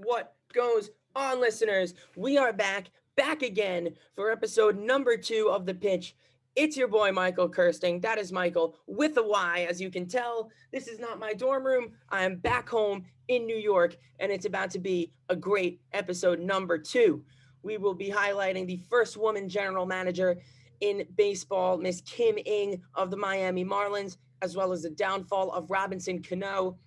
What 0.00 0.36
goes 0.54 0.90
on, 1.16 1.40
listeners? 1.40 1.92
We 2.14 2.38
are 2.38 2.52
back, 2.52 2.92
back 3.16 3.42
again 3.42 3.96
for 4.14 4.30
episode 4.30 4.78
number 4.78 5.16
two 5.16 5.50
of 5.50 5.66
The 5.66 5.74
Pitch. 5.74 6.14
It's 6.54 6.76
your 6.76 6.86
boy, 6.86 7.10
Michael 7.10 7.48
Kirsting. 7.48 8.00
That 8.02 8.16
is 8.16 8.30
Michael 8.30 8.76
with 8.86 9.16
a 9.16 9.24
Y. 9.24 9.66
As 9.68 9.80
you 9.80 9.90
can 9.90 10.06
tell, 10.06 10.52
this 10.72 10.86
is 10.86 11.00
not 11.00 11.18
my 11.18 11.32
dorm 11.32 11.66
room. 11.66 11.94
I 12.10 12.22
am 12.22 12.36
back 12.36 12.68
home 12.68 13.06
in 13.26 13.44
New 13.44 13.56
York, 13.56 13.96
and 14.20 14.30
it's 14.30 14.46
about 14.46 14.70
to 14.70 14.78
be 14.78 15.10
a 15.30 15.34
great 15.34 15.80
episode 15.92 16.38
number 16.38 16.78
two. 16.78 17.24
We 17.64 17.76
will 17.76 17.94
be 17.94 18.08
highlighting 18.08 18.68
the 18.68 18.80
first 18.88 19.16
woman 19.16 19.48
general 19.48 19.84
manager 19.84 20.38
in 20.80 21.08
baseball, 21.16 21.76
Miss 21.76 22.02
Kim 22.02 22.36
Ng 22.46 22.80
of 22.94 23.10
the 23.10 23.16
Miami 23.16 23.64
Marlins, 23.64 24.16
as 24.42 24.54
well 24.54 24.70
as 24.70 24.82
the 24.82 24.90
downfall 24.90 25.50
of 25.50 25.72
Robinson 25.72 26.22
Cano 26.22 26.78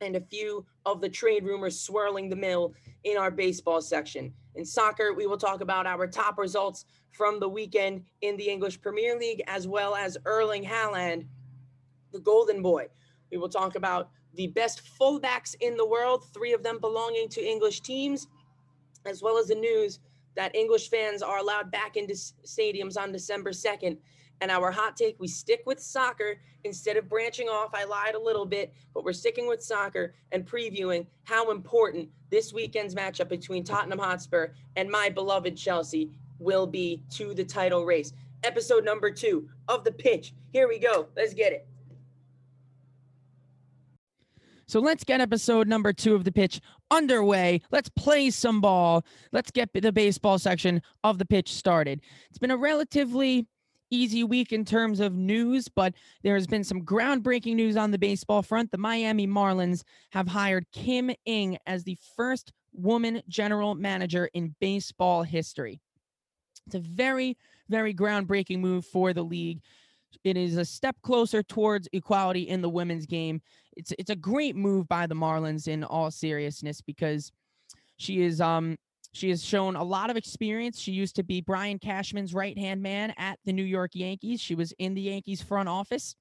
and 0.00 0.16
a 0.16 0.20
few 0.20 0.64
of 0.86 1.00
the 1.00 1.08
trade 1.08 1.44
rumors 1.44 1.78
swirling 1.78 2.28
the 2.28 2.36
mill 2.36 2.74
in 3.04 3.16
our 3.18 3.30
baseball 3.30 3.82
section. 3.82 4.32
In 4.54 4.64
soccer, 4.64 5.12
we 5.12 5.26
will 5.26 5.36
talk 5.36 5.60
about 5.60 5.86
our 5.86 6.06
top 6.06 6.38
results 6.38 6.86
from 7.12 7.38
the 7.38 7.48
weekend 7.48 8.04
in 8.22 8.36
the 8.36 8.48
English 8.48 8.80
Premier 8.80 9.18
League, 9.18 9.42
as 9.46 9.68
well 9.68 9.94
as 9.94 10.16
Erling 10.24 10.64
Haaland, 10.64 11.26
the 12.12 12.20
Golden 12.20 12.62
Boy. 12.62 12.86
We 13.30 13.36
will 13.36 13.48
talk 13.48 13.76
about 13.76 14.10
the 14.34 14.46
best 14.48 14.82
fullbacks 14.98 15.54
in 15.60 15.76
the 15.76 15.86
world, 15.86 16.24
three 16.32 16.54
of 16.54 16.62
them 16.62 16.78
belonging 16.80 17.28
to 17.30 17.46
English 17.46 17.80
teams, 17.80 18.26
as 19.04 19.22
well 19.22 19.38
as 19.38 19.48
the 19.48 19.54
news 19.54 20.00
that 20.34 20.54
English 20.54 20.88
fans 20.88 21.22
are 21.22 21.38
allowed 21.38 21.70
back 21.70 21.96
into 21.96 22.14
stadiums 22.14 22.96
on 22.96 23.12
December 23.12 23.50
2nd 23.50 23.98
and 24.40 24.50
our 24.50 24.70
hot 24.70 24.96
take 24.96 25.16
we 25.18 25.28
stick 25.28 25.62
with 25.66 25.80
soccer 25.80 26.40
instead 26.64 26.96
of 26.96 27.08
branching 27.08 27.48
off. 27.48 27.70
I 27.74 27.84
lied 27.84 28.14
a 28.14 28.20
little 28.20 28.46
bit, 28.46 28.72
but 28.94 29.04
we're 29.04 29.12
sticking 29.12 29.46
with 29.46 29.62
soccer 29.62 30.14
and 30.32 30.46
previewing 30.46 31.06
how 31.24 31.50
important 31.50 32.08
this 32.30 32.52
weekend's 32.52 32.94
matchup 32.94 33.28
between 33.28 33.64
Tottenham 33.64 33.98
Hotspur 33.98 34.48
and 34.76 34.90
my 34.90 35.08
beloved 35.08 35.56
Chelsea 35.56 36.10
will 36.38 36.66
be 36.66 37.02
to 37.10 37.34
the 37.34 37.44
title 37.44 37.84
race. 37.84 38.12
Episode 38.44 38.84
number 38.84 39.10
two 39.10 39.48
of 39.68 39.84
the 39.84 39.92
pitch. 39.92 40.32
Here 40.52 40.68
we 40.68 40.78
go. 40.78 41.08
Let's 41.16 41.34
get 41.34 41.52
it. 41.52 41.66
So 44.66 44.78
let's 44.78 45.02
get 45.02 45.20
episode 45.20 45.66
number 45.66 45.92
two 45.92 46.14
of 46.14 46.22
the 46.22 46.30
pitch 46.30 46.60
underway. 46.92 47.60
Let's 47.72 47.88
play 47.88 48.30
some 48.30 48.60
ball. 48.60 49.04
Let's 49.32 49.50
get 49.50 49.70
the 49.72 49.90
baseball 49.90 50.38
section 50.38 50.80
of 51.02 51.18
the 51.18 51.24
pitch 51.24 51.52
started. 51.52 52.00
It's 52.28 52.38
been 52.38 52.52
a 52.52 52.56
relatively 52.56 53.48
easy 53.90 54.24
week 54.24 54.52
in 54.52 54.64
terms 54.64 55.00
of 55.00 55.14
news, 55.14 55.68
but 55.68 55.94
there 56.22 56.34
has 56.34 56.46
been 56.46 56.64
some 56.64 56.82
groundbreaking 56.82 57.54
news 57.54 57.76
on 57.76 57.90
the 57.90 57.98
baseball 57.98 58.42
front. 58.42 58.70
The 58.70 58.78
Miami 58.78 59.26
Marlins 59.26 59.82
have 60.10 60.28
hired 60.28 60.66
Kim 60.72 61.10
Ng 61.26 61.58
as 61.66 61.84
the 61.84 61.98
first 62.16 62.52
woman 62.72 63.22
general 63.28 63.74
manager 63.74 64.30
in 64.34 64.54
baseball 64.60 65.22
history. 65.22 65.80
It's 66.66 66.76
a 66.76 66.80
very, 66.80 67.36
very 67.68 67.94
groundbreaking 67.94 68.60
move 68.60 68.84
for 68.86 69.12
the 69.12 69.22
league. 69.22 69.60
It 70.24 70.36
is 70.36 70.56
a 70.56 70.64
step 70.64 70.96
closer 71.02 71.42
towards 71.42 71.88
equality 71.92 72.48
in 72.48 72.62
the 72.62 72.68
women's 72.68 73.06
game. 73.06 73.40
It's 73.76 73.92
it's 73.98 74.10
a 74.10 74.16
great 74.16 74.56
move 74.56 74.88
by 74.88 75.06
the 75.06 75.14
Marlins 75.14 75.68
in 75.68 75.84
all 75.84 76.10
seriousness 76.10 76.80
because 76.80 77.30
she 77.96 78.22
is 78.22 78.40
um 78.40 78.76
she 79.12 79.30
has 79.30 79.44
shown 79.44 79.76
a 79.76 79.82
lot 79.82 80.10
of 80.10 80.16
experience. 80.16 80.78
She 80.78 80.92
used 80.92 81.16
to 81.16 81.22
be 81.22 81.40
Brian 81.40 81.78
Cashman's 81.78 82.32
right 82.32 82.56
hand 82.56 82.80
man 82.82 83.12
at 83.16 83.38
the 83.44 83.52
New 83.52 83.64
York 83.64 83.90
Yankees. 83.94 84.40
She 84.40 84.54
was 84.54 84.72
in 84.78 84.94
the 84.94 85.02
Yankees 85.02 85.42
front 85.42 85.68
office. 85.68 86.14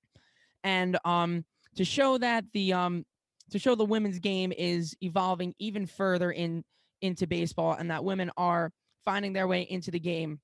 And 0.64 0.98
um, 1.06 1.46
to 1.76 1.86
show 1.86 2.18
that 2.18 2.46
the 2.54 2.74
um, 2.74 3.06
to 3.52 3.60
show 3.60 3.76
the 3.76 3.86
women's 3.86 4.20
game 4.20 4.52
is 4.58 4.96
evolving 5.02 5.54
even 5.60 5.86
further 5.86 6.32
in 6.32 6.64
into 7.02 7.28
baseball 7.28 7.74
and 7.74 7.92
that 7.92 8.04
women 8.04 8.32
are 8.38 8.72
finding 9.06 9.34
their 9.34 9.48
way 9.48 9.62
into 9.62 9.92
the 9.92 10.00
game. 10.00 10.40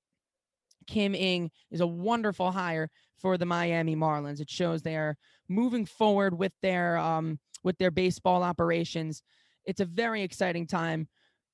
Kim 0.87 1.15
Ng 1.15 1.49
is 1.71 1.81
a 1.81 1.87
wonderful 1.87 2.51
hire 2.51 2.89
for 3.17 3.37
the 3.37 3.45
Miami 3.45 3.95
Marlins. 3.95 4.39
It 4.39 4.49
shows 4.49 4.81
they 4.81 4.95
are 4.95 5.17
moving 5.49 5.85
forward 5.85 6.37
with 6.37 6.53
their 6.61 6.97
um, 6.97 7.39
with 7.63 7.77
their 7.79 7.91
baseball 7.91 8.43
operations. 8.43 9.23
It's 9.65 9.81
a 9.81 9.85
very 9.85 10.21
exciting 10.21 10.67
time 10.67 11.07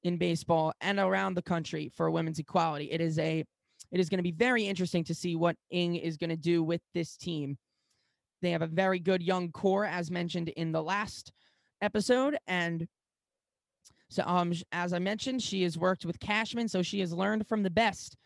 in 0.03 0.17
baseball 0.17 0.73
and 0.81 0.99
around 0.99 1.35
the 1.35 1.41
country 1.41 1.91
for 1.95 2.09
women's 2.09 2.39
equality. 2.39 2.91
It 2.91 3.01
is 3.01 3.19
a 3.19 3.43
it 3.91 3.99
is 3.99 4.09
going 4.09 4.19
to 4.19 4.23
be 4.23 4.31
very 4.31 4.65
interesting 4.65 5.03
to 5.05 5.15
see 5.15 5.35
what 5.35 5.55
Ng 5.71 5.95
is 5.95 6.17
going 6.17 6.29
to 6.29 6.37
do 6.37 6.63
with 6.63 6.81
this 6.93 7.17
team. 7.17 7.57
They 8.41 8.51
have 8.51 8.61
a 8.61 8.67
very 8.67 8.99
good 8.99 9.21
young 9.21 9.51
core, 9.51 9.85
as 9.85 10.09
mentioned 10.09 10.49
in 10.49 10.71
the 10.71 10.81
last 10.81 11.31
episode, 11.81 12.37
and 12.47 12.87
so 14.09 14.23
um 14.25 14.53
as 14.71 14.93
I 14.93 14.99
mentioned, 14.99 15.41
she 15.41 15.63
has 15.63 15.77
worked 15.77 16.05
with 16.05 16.19
Cashman, 16.19 16.67
so 16.67 16.81
she 16.81 16.99
has 16.99 17.13
learned 17.13 17.47
from 17.47 17.63
the 17.63 17.69
best. 17.69 18.17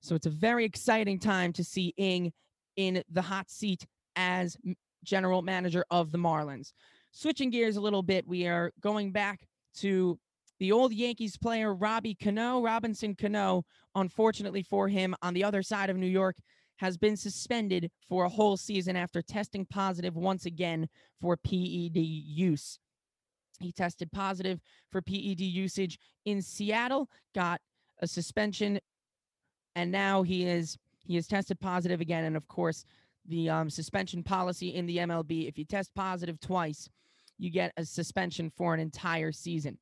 So 0.00 0.14
it's 0.14 0.26
a 0.26 0.30
very 0.30 0.64
exciting 0.64 1.18
time 1.18 1.52
to 1.54 1.64
see 1.64 1.94
Ng 1.98 2.32
in 2.76 3.02
the 3.10 3.22
hot 3.22 3.50
seat 3.50 3.86
as 4.16 4.56
general 5.04 5.42
manager 5.42 5.84
of 5.90 6.12
the 6.12 6.18
Marlins. 6.18 6.72
Switching 7.12 7.50
gears 7.50 7.76
a 7.76 7.80
little 7.80 8.02
bit, 8.02 8.26
we 8.26 8.46
are 8.46 8.72
going 8.80 9.12
back 9.12 9.46
to 9.76 10.18
the 10.58 10.72
old 10.72 10.92
Yankees 10.92 11.36
player 11.36 11.74
Robbie 11.74 12.14
Cano, 12.14 12.62
Robinson 12.62 13.14
Cano, 13.14 13.64
unfortunately 13.94 14.62
for 14.62 14.88
him, 14.88 15.14
on 15.22 15.34
the 15.34 15.44
other 15.44 15.62
side 15.62 15.90
of 15.90 15.96
New 15.96 16.06
York, 16.06 16.36
has 16.76 16.96
been 16.96 17.16
suspended 17.16 17.90
for 18.08 18.24
a 18.24 18.28
whole 18.28 18.56
season 18.56 18.96
after 18.96 19.22
testing 19.22 19.64
positive 19.66 20.16
once 20.16 20.46
again 20.46 20.88
for 21.20 21.36
PED 21.36 21.96
use. 21.96 22.78
He 23.60 23.72
tested 23.72 24.10
positive 24.12 24.60
for 24.90 25.00
PED 25.00 25.40
usage 25.40 25.98
in 26.24 26.42
Seattle, 26.42 27.08
got 27.34 27.60
a 28.00 28.06
suspension, 28.06 28.80
and 29.76 29.90
now 29.90 30.22
he 30.22 30.44
is 30.44 30.76
he 31.06 31.16
is 31.16 31.26
tested 31.26 31.60
positive 31.60 32.00
again. 32.00 32.24
And 32.24 32.36
of 32.36 32.48
course, 32.48 32.84
the 33.26 33.50
um, 33.50 33.70
suspension 33.70 34.22
policy 34.22 34.74
in 34.74 34.86
the 34.86 34.98
MLB: 34.98 35.48
if 35.48 35.56
you 35.56 35.64
test 35.64 35.94
positive 35.94 36.40
twice, 36.40 36.88
you 37.38 37.50
get 37.50 37.72
a 37.76 37.84
suspension 37.84 38.50
for 38.56 38.74
an 38.74 38.80
entire 38.80 39.30
season 39.30 39.78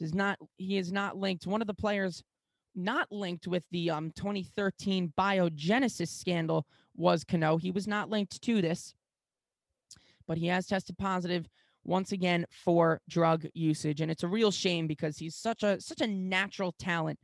is 0.00 0.14
not 0.14 0.38
he 0.56 0.78
is 0.78 0.92
not 0.92 1.16
linked. 1.16 1.46
One 1.46 1.60
of 1.60 1.66
the 1.66 1.74
players 1.74 2.22
not 2.74 3.10
linked 3.10 3.46
with 3.46 3.64
the 3.70 3.90
um 3.90 4.12
2013 4.14 5.12
biogenesis 5.18 6.08
scandal 6.08 6.66
was 6.96 7.24
Cano. 7.24 7.56
He 7.56 7.70
was 7.70 7.86
not 7.86 8.10
linked 8.10 8.40
to 8.42 8.62
this, 8.62 8.94
but 10.26 10.38
he 10.38 10.46
has 10.46 10.66
tested 10.66 10.98
positive 10.98 11.48
once 11.84 12.12
again 12.12 12.44
for 12.50 13.00
drug 13.08 13.46
usage, 13.54 14.00
and 14.00 14.10
it's 14.10 14.22
a 14.22 14.28
real 14.28 14.50
shame 14.50 14.86
because 14.86 15.16
he's 15.16 15.34
such 15.34 15.62
a 15.62 15.80
such 15.80 16.00
a 16.00 16.06
natural 16.06 16.72
talent. 16.78 17.18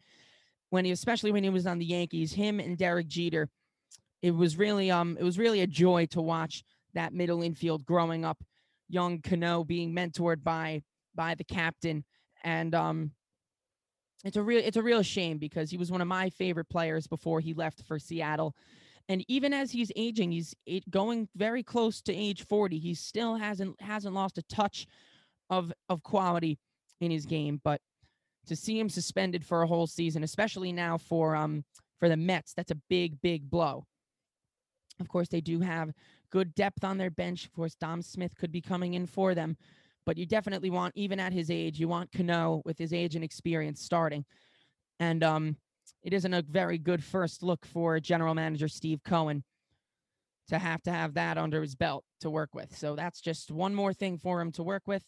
When 0.71 0.85
he, 0.85 0.91
especially 0.91 1.31
when 1.31 1.45
he 1.45 1.51
was 1.51 1.67
on 1.67 1.79
the 1.79 1.85
Yankees, 1.85 2.33
him 2.33 2.59
and 2.59 2.77
Derek 2.77 3.07
Jeter, 3.07 3.49
it 4.23 4.33
was 4.33 4.57
really 4.57 4.91
um 4.91 5.17
it 5.21 5.25
was 5.25 5.39
really 5.39 5.61
a 5.61 5.67
joy 5.67 6.07
to 6.07 6.23
watch 6.23 6.65
that 6.95 7.13
middle 7.13 7.43
infield 7.43 7.85
growing 7.85 8.25
up, 8.25 8.43
young 8.89 9.21
Cano 9.21 9.65
being 9.65 9.95
mentored 9.95 10.43
by 10.43 10.83
by 11.15 11.35
the 11.35 11.45
captain 11.45 12.05
and 12.45 12.75
um, 12.75 13.11
it's 14.25 14.37
a 14.37 14.43
real 14.43 14.63
it's 14.65 14.77
a 14.77 14.83
real 14.83 15.03
shame 15.03 15.39
because 15.39 15.71
he 15.71 15.77
was 15.77 15.91
one 15.91 16.01
of 16.01 16.07
my 16.07 16.31
favorite 16.31 16.69
players 16.69 17.07
before 17.07 17.41
he 17.41 17.55
left 17.55 17.83
for 17.83 17.99
Seattle. 17.99 18.55
And 19.09 19.23
even 19.29 19.53
as 19.53 19.71
he's 19.71 19.93
aging, 19.97 20.33
he's 20.33 20.55
going 20.89 21.29
very 21.37 21.63
close 21.63 22.01
to 22.03 22.15
age 22.15 22.47
40. 22.47 22.79
He 22.79 22.95
still 22.95 23.35
hasn't 23.35 23.81
hasn't 23.81 24.15
lost 24.15 24.39
a 24.39 24.43
touch 24.43 24.87
of 25.51 25.73
of 25.89 26.03
quality 26.03 26.59
in 27.01 27.11
his 27.11 27.27
game. 27.27 27.61
But 27.65 27.81
to 28.47 28.55
see 28.55 28.79
him 28.79 28.89
suspended 28.89 29.45
for 29.45 29.63
a 29.63 29.67
whole 29.67 29.87
season, 29.87 30.23
especially 30.23 30.73
now 30.73 30.99
for 30.99 31.35
um 31.35 31.65
for 31.99 32.09
the 32.09 32.17
Mets, 32.17 32.55
that's 32.55 32.71
a 32.71 32.81
big 32.89 33.21
big 33.21 33.51
blow. 33.51 33.85
Of 35.01 35.09
course, 35.09 35.29
they 35.29 35.41
do 35.41 35.61
have 35.61 35.93
good 36.31 36.55
depth 36.55 36.85
on 36.85 36.99
their 36.99 37.11
bench. 37.11 37.45
Of 37.45 37.53
course, 37.53 37.75
Dom 37.75 38.01
Smith 38.01 38.37
could 38.37 38.53
be 38.53 38.61
coming 38.61 38.95
in 38.95 39.07
for 39.07 39.35
them 39.35 39.57
but 40.07 40.17
you 40.17 40.27
definitely 40.27 40.71
want, 40.71 40.93
even 40.97 41.19
at 41.21 41.33
his 41.33 41.51
age, 41.51 41.79
you 41.79 41.89
want 41.89 42.13
Cano 42.13 42.63
with 42.65 42.79
his 42.79 42.93
age 42.93 43.15
and 43.15 43.25
experience 43.25 43.81
starting. 43.81 44.25
And 45.01 45.25
um, 45.25 45.57
it 46.03 46.13
isn't 46.13 46.35
a 46.35 46.43
very 46.43 46.79
good 46.79 47.03
first 47.03 47.43
look 47.43 47.65
for 47.67 47.99
general 48.01 48.35
manager 48.35 48.69
Steve 48.69 49.01
Cohen 49.05 49.43
to 50.49 50.59
have 50.59 50.83
to 50.83 50.93
have 50.93 51.15
that 51.15 51.39
under 51.39 51.63
his 51.63 51.75
belt 51.75 52.05
to 52.21 52.31
work 52.31 52.55
with. 52.55 52.77
So 52.77 52.95
that's 52.95 53.21
just 53.21 53.51
one 53.51 53.75
more 53.75 53.95
thing 53.95 54.19
for 54.19 54.41
him 54.41 54.53
to 54.53 54.63
work 54.63 54.83
with. 54.87 55.03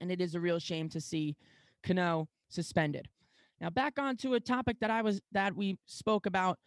And 0.00 0.10
it 0.10 0.20
is 0.20 0.34
a 0.34 0.40
real 0.40 0.58
shame 0.58 0.88
to 0.90 1.00
see 1.00 1.36
Cano 1.82 2.28
suspended. 2.48 3.08
Now 3.60 3.70
back 3.70 3.98
on 3.98 4.16
to 4.18 4.34
a 4.34 4.40
topic 4.40 4.78
that 4.80 4.90
I 4.90 5.02
was 5.02 5.20
that 5.32 5.54
we 5.54 5.78
spoke 5.86 6.26
about 6.26 6.58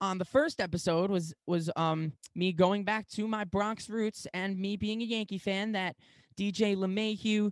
on 0.00 0.18
the 0.18 0.24
first 0.24 0.60
episode 0.60 1.10
was 1.10 1.32
was 1.46 1.70
um 1.76 2.12
me 2.34 2.52
going 2.52 2.84
back 2.84 3.08
to 3.08 3.26
my 3.26 3.44
Bronx 3.44 3.88
roots 3.88 4.26
and 4.34 4.58
me 4.58 4.76
being 4.76 5.00
a 5.00 5.04
Yankee 5.04 5.38
fan 5.38 5.72
that 5.72 5.96
DJ 6.38 6.76
LeMahieu, 6.76 7.50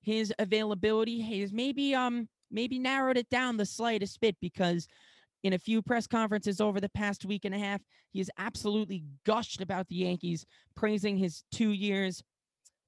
his 0.00 0.32
availability 0.38 1.20
has 1.20 1.52
maybe 1.52 1.94
um 1.94 2.28
maybe 2.50 2.78
narrowed 2.78 3.16
it 3.16 3.30
down 3.30 3.56
the 3.56 3.66
slightest 3.66 4.20
bit 4.20 4.36
because 4.40 4.86
in 5.42 5.52
a 5.54 5.58
few 5.58 5.82
press 5.82 6.06
conferences 6.06 6.60
over 6.60 6.80
the 6.80 6.88
past 6.88 7.24
week 7.24 7.44
and 7.44 7.54
a 7.54 7.58
half, 7.58 7.80
he 8.12 8.20
has 8.20 8.30
absolutely 8.38 9.02
gushed 9.24 9.60
about 9.60 9.88
the 9.88 9.96
Yankees, 9.96 10.46
praising 10.76 11.16
his 11.16 11.42
two 11.50 11.70
years 11.70 12.22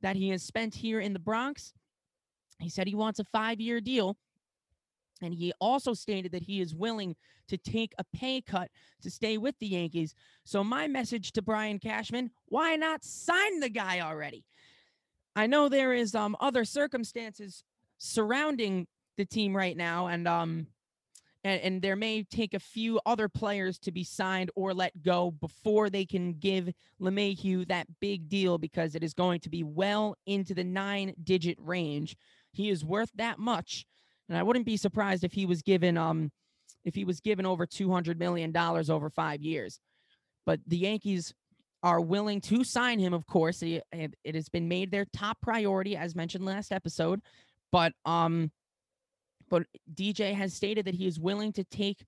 that 0.02 0.16
he 0.16 0.28
has 0.28 0.42
spent 0.42 0.74
here 0.74 1.00
in 1.00 1.12
the 1.12 1.18
Bronx. 1.18 1.72
He 2.60 2.68
said 2.68 2.86
he 2.86 2.94
wants 2.94 3.18
a 3.18 3.24
five 3.24 3.60
year 3.60 3.80
deal. 3.80 4.16
And 5.22 5.32
he 5.32 5.52
also 5.60 5.94
stated 5.94 6.32
that 6.32 6.42
he 6.42 6.60
is 6.60 6.74
willing 6.74 7.16
to 7.48 7.56
take 7.56 7.94
a 7.98 8.04
pay 8.14 8.40
cut 8.40 8.68
to 9.02 9.10
stay 9.10 9.38
with 9.38 9.54
the 9.58 9.66
Yankees. 9.66 10.14
So, 10.44 10.64
my 10.64 10.88
message 10.88 11.32
to 11.32 11.42
Brian 11.42 11.78
Cashman 11.78 12.30
why 12.48 12.76
not 12.76 13.04
sign 13.04 13.60
the 13.60 13.68
guy 13.68 14.00
already? 14.00 14.44
I 15.36 15.46
know 15.46 15.68
there 15.68 15.92
is 15.92 16.14
um, 16.14 16.36
other 16.40 16.64
circumstances 16.64 17.64
surrounding 17.98 18.86
the 19.16 19.24
team 19.24 19.56
right 19.56 19.76
now, 19.76 20.06
and 20.06 20.26
um, 20.28 20.66
and, 21.44 21.60
and 21.60 21.82
there 21.82 21.96
may 21.96 22.22
take 22.22 22.54
a 22.54 22.58
few 22.58 23.00
other 23.04 23.28
players 23.28 23.78
to 23.80 23.92
be 23.92 24.02
signed 24.02 24.50
or 24.56 24.72
let 24.72 25.02
go 25.02 25.30
before 25.30 25.90
they 25.90 26.06
can 26.06 26.32
give 26.34 26.70
LeMahieu 27.00 27.68
that 27.68 27.86
big 28.00 28.28
deal 28.28 28.56
because 28.56 28.94
it 28.94 29.04
is 29.04 29.12
going 29.12 29.40
to 29.40 29.50
be 29.50 29.62
well 29.62 30.16
into 30.26 30.54
the 30.54 30.64
nine 30.64 31.14
digit 31.22 31.58
range. 31.60 32.16
He 32.52 32.70
is 32.70 32.84
worth 32.84 33.10
that 33.16 33.38
much. 33.38 33.84
And 34.28 34.38
I 34.38 34.42
wouldn't 34.42 34.64
be 34.64 34.78
surprised 34.78 35.22
if 35.22 35.32
he 35.32 35.44
was 35.44 35.60
given 35.62 35.98
um 35.98 36.32
if 36.84 36.94
he 36.94 37.04
was 37.04 37.20
given 37.20 37.46
over 37.46 37.66
two 37.66 37.92
hundred 37.92 38.18
million 38.18 38.50
dollars 38.52 38.88
over 38.88 39.10
five 39.10 39.42
years. 39.42 39.80
But 40.46 40.60
the 40.66 40.78
Yankees 40.78 41.34
are 41.84 42.00
willing 42.00 42.40
to 42.40 42.64
sign 42.64 42.98
him, 42.98 43.12
of 43.12 43.26
course. 43.26 43.62
It, 43.62 43.84
it 43.92 44.34
has 44.34 44.48
been 44.48 44.66
made 44.66 44.90
their 44.90 45.04
top 45.12 45.38
priority, 45.42 45.96
as 45.96 46.16
mentioned 46.16 46.44
last 46.44 46.72
episode. 46.72 47.20
But 47.70 47.92
um 48.04 48.50
but 49.50 49.64
DJ 49.94 50.34
has 50.34 50.54
stated 50.54 50.86
that 50.86 50.94
he 50.94 51.06
is 51.06 51.20
willing 51.20 51.52
to 51.52 51.64
take 51.64 52.04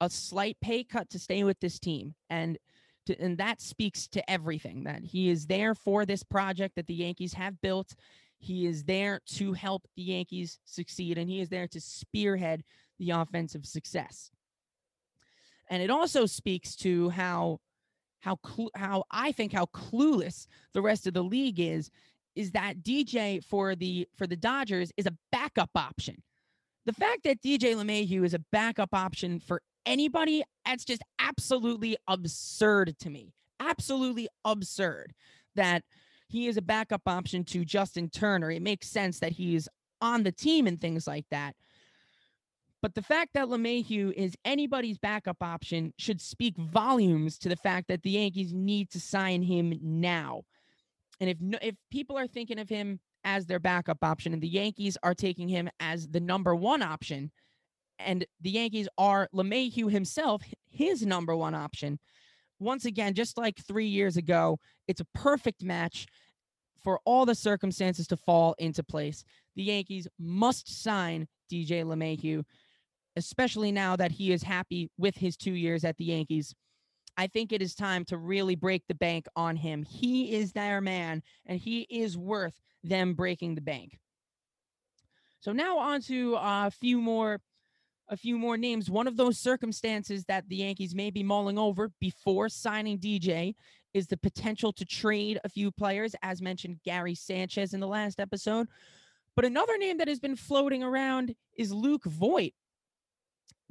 a 0.00 0.10
slight 0.10 0.56
pay 0.60 0.82
cut 0.82 1.08
to 1.10 1.18
stay 1.18 1.44
with 1.44 1.58
this 1.60 1.78
team. 1.78 2.14
And 2.28 2.58
to, 3.06 3.18
and 3.20 3.38
that 3.38 3.60
speaks 3.60 4.08
to 4.08 4.30
everything 4.30 4.84
that 4.84 5.04
he 5.04 5.30
is 5.30 5.46
there 5.46 5.76
for 5.76 6.04
this 6.04 6.24
project 6.24 6.74
that 6.74 6.88
the 6.88 6.94
Yankees 6.94 7.32
have 7.34 7.60
built. 7.60 7.94
He 8.38 8.66
is 8.66 8.82
there 8.82 9.20
to 9.34 9.52
help 9.52 9.86
the 9.96 10.02
Yankees 10.02 10.58
succeed 10.64 11.16
and 11.16 11.30
he 11.30 11.40
is 11.40 11.48
there 11.48 11.68
to 11.68 11.80
spearhead 11.80 12.64
the 12.98 13.10
offensive 13.10 13.64
success. 13.64 14.32
And 15.70 15.80
it 15.80 15.90
also 15.90 16.26
speaks 16.26 16.74
to 16.76 17.10
how 17.10 17.60
how 18.22 18.38
cl- 18.44 18.70
how 18.74 19.04
I 19.10 19.32
think 19.32 19.52
how 19.52 19.66
clueless 19.66 20.46
the 20.72 20.82
rest 20.82 21.06
of 21.06 21.14
the 21.14 21.22
league 21.22 21.60
is 21.60 21.90
is 22.34 22.52
that 22.52 22.82
DJ 22.82 23.44
for 23.44 23.76
the 23.76 24.08
for 24.16 24.26
the 24.26 24.36
Dodgers 24.36 24.90
is 24.96 25.06
a 25.06 25.14
backup 25.30 25.70
option 25.74 26.22
the 26.84 26.92
fact 26.92 27.22
that 27.24 27.42
DJ 27.42 27.76
LeMahieu 27.76 28.24
is 28.24 28.34
a 28.34 28.40
backup 28.50 28.92
option 28.92 29.38
for 29.38 29.62
anybody, 29.86 30.42
that's 30.64 30.84
just 30.84 31.02
absolutely 31.18 31.96
absurd 32.08 32.96
to 33.00 33.10
me. 33.10 33.32
Absolutely 33.60 34.28
absurd 34.44 35.12
that 35.54 35.82
he 36.28 36.48
is 36.48 36.56
a 36.56 36.62
backup 36.62 37.02
option 37.06 37.44
to 37.44 37.64
Justin 37.64 38.08
Turner. 38.08 38.50
It 38.50 38.62
makes 38.62 38.88
sense 38.88 39.20
that 39.20 39.32
he's 39.32 39.68
on 40.00 40.24
the 40.24 40.32
team 40.32 40.66
and 40.66 40.80
things 40.80 41.06
like 41.06 41.26
that. 41.30 41.54
But 42.82 42.96
the 42.96 43.02
fact 43.02 43.30
that 43.34 43.46
LeMahieu 43.46 44.12
is 44.12 44.34
anybody's 44.44 44.98
backup 44.98 45.40
option 45.40 45.94
should 45.98 46.20
speak 46.20 46.56
volumes 46.56 47.38
to 47.38 47.48
the 47.48 47.56
fact 47.56 47.86
that 47.88 48.02
the 48.02 48.10
Yankees 48.10 48.52
need 48.52 48.90
to 48.90 49.00
sign 49.00 49.42
him 49.42 49.78
now. 49.80 50.42
And 51.20 51.30
if 51.30 51.36
if 51.62 51.76
people 51.92 52.18
are 52.18 52.26
thinking 52.26 52.58
of 52.58 52.68
him 52.68 52.98
as 53.24 53.46
their 53.46 53.60
backup 53.60 54.02
option, 54.02 54.32
and 54.32 54.42
the 54.42 54.48
Yankees 54.48 54.98
are 55.02 55.14
taking 55.14 55.48
him 55.48 55.70
as 55.80 56.08
the 56.08 56.20
number 56.20 56.54
one 56.54 56.82
option. 56.82 57.30
And 57.98 58.26
the 58.40 58.50
Yankees 58.50 58.88
are 58.98 59.28
LeMahieu 59.32 59.90
himself, 59.90 60.42
his 60.68 61.06
number 61.06 61.36
one 61.36 61.54
option. 61.54 62.00
Once 62.58 62.84
again, 62.84 63.14
just 63.14 63.38
like 63.38 63.58
three 63.58 63.86
years 63.86 64.16
ago, 64.16 64.58
it's 64.88 65.00
a 65.00 65.06
perfect 65.14 65.62
match 65.62 66.06
for 66.82 67.00
all 67.04 67.24
the 67.24 67.34
circumstances 67.34 68.06
to 68.08 68.16
fall 68.16 68.54
into 68.58 68.82
place. 68.82 69.24
The 69.54 69.62
Yankees 69.62 70.08
must 70.18 70.82
sign 70.82 71.28
DJ 71.50 71.84
LeMahieu, 71.84 72.44
especially 73.16 73.72
now 73.72 73.96
that 73.96 74.12
he 74.12 74.32
is 74.32 74.42
happy 74.42 74.90
with 74.98 75.16
his 75.16 75.36
two 75.36 75.52
years 75.52 75.84
at 75.84 75.96
the 75.96 76.04
Yankees. 76.04 76.54
I 77.16 77.26
think 77.26 77.52
it 77.52 77.60
is 77.60 77.74
time 77.74 78.04
to 78.06 78.16
really 78.16 78.56
break 78.56 78.84
the 78.88 78.94
bank 78.94 79.26
on 79.36 79.56
him. 79.56 79.82
He 79.82 80.34
is 80.34 80.52
their 80.52 80.80
man, 80.80 81.22
and 81.46 81.58
he 81.58 81.82
is 81.90 82.16
worth 82.16 82.58
them 82.82 83.14
breaking 83.14 83.54
the 83.54 83.60
bank. 83.60 83.98
So 85.40 85.52
now 85.52 85.78
on 85.78 86.00
to 86.02 86.36
a 86.40 86.70
few 86.70 87.00
more 87.00 87.40
a 88.08 88.16
few 88.16 88.36
more 88.36 88.58
names. 88.58 88.90
One 88.90 89.06
of 89.06 89.16
those 89.16 89.38
circumstances 89.38 90.24
that 90.26 90.46
the 90.48 90.56
Yankees 90.56 90.94
may 90.94 91.10
be 91.10 91.22
mulling 91.22 91.58
over 91.58 91.90
before 91.98 92.48
signing 92.48 92.98
DJ 92.98 93.54
is 93.94 94.06
the 94.06 94.16
potential 94.16 94.72
to 94.74 94.84
trade 94.84 95.38
a 95.44 95.48
few 95.48 95.70
players, 95.70 96.14
as 96.22 96.42
mentioned 96.42 96.80
Gary 96.84 97.14
Sanchez 97.14 97.72
in 97.72 97.80
the 97.80 97.86
last 97.86 98.20
episode. 98.20 98.66
But 99.34 99.46
another 99.46 99.78
name 99.78 99.98
that 99.98 100.08
has 100.08 100.20
been 100.20 100.36
floating 100.36 100.82
around 100.82 101.34
is 101.56 101.72
Luke 101.72 102.04
Voit, 102.04 102.52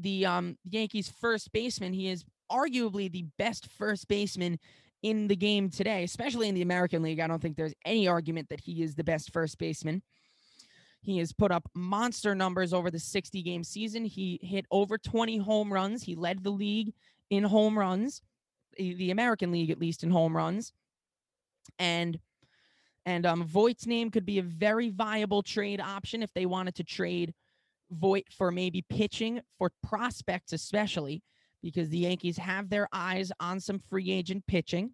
the 0.02 0.26
um, 0.26 0.58
Yankees 0.64 1.10
first 1.10 1.52
baseman. 1.52 1.94
He 1.94 2.10
is 2.10 2.24
arguably 2.52 3.12
the 3.12 3.26
best 3.38 3.68
first 3.68 4.08
baseman 4.08 4.60
in 5.04 5.28
the 5.28 5.36
game 5.36 5.70
today, 5.70 6.04
especially 6.04 6.48
in 6.48 6.56
the 6.56 6.62
American 6.62 7.02
League. 7.02 7.20
I 7.20 7.28
don't 7.28 7.42
think 7.42 7.58
there's 7.58 7.74
any 7.86 8.08
argument 8.08 8.50
that 8.50 8.62
he 8.62 8.84
is 8.84 8.96
the 8.96 9.04
best 9.04 9.32
first 9.34 9.58
baseman. 9.58 10.02
He 11.02 11.18
has 11.18 11.34
put 11.34 11.52
up 11.52 11.68
monster 11.74 12.36
numbers 12.36 12.74
over 12.74 12.92
the 12.92 13.00
60 13.00 13.42
game 13.42 13.64
season. 13.64 14.06
He 14.06 14.40
hit 14.44 14.66
over 14.70 14.98
20 14.98 15.38
home 15.38 15.74
runs. 15.74 16.04
He 16.04 16.16
led 16.16 16.44
the 16.44 16.52
league 16.52 16.94
in 17.32 17.44
home 17.44 17.78
runs, 17.78 18.22
the 18.78 19.10
American 19.10 19.52
League 19.52 19.72
at 19.72 19.80
least 19.80 20.04
in 20.04 20.12
home 20.12 20.36
runs. 20.36 20.74
And 21.80 22.20
and 23.06 23.26
um 23.26 23.44
Voit's 23.44 23.88
name 23.88 24.12
could 24.12 24.26
be 24.26 24.38
a 24.38 24.44
very 24.44 24.90
viable 24.90 25.42
trade 25.42 25.82
option 25.82 26.22
if 26.22 26.32
they 26.34 26.46
wanted 26.46 26.76
to 26.76 26.84
trade 26.84 27.34
Voit 27.92 28.26
for 28.32 28.52
maybe 28.52 28.84
pitching 28.90 29.42
for 29.58 29.72
prospects 29.84 30.54
especially 30.54 31.22
because 31.62 31.90
the 31.90 32.00
Yankees 32.00 32.38
have 32.38 32.70
their 32.70 32.88
eyes 32.92 33.32
on 33.40 33.60
some 33.60 33.80
free 33.80 34.12
agent 34.12 34.46
pitching. 34.48 34.92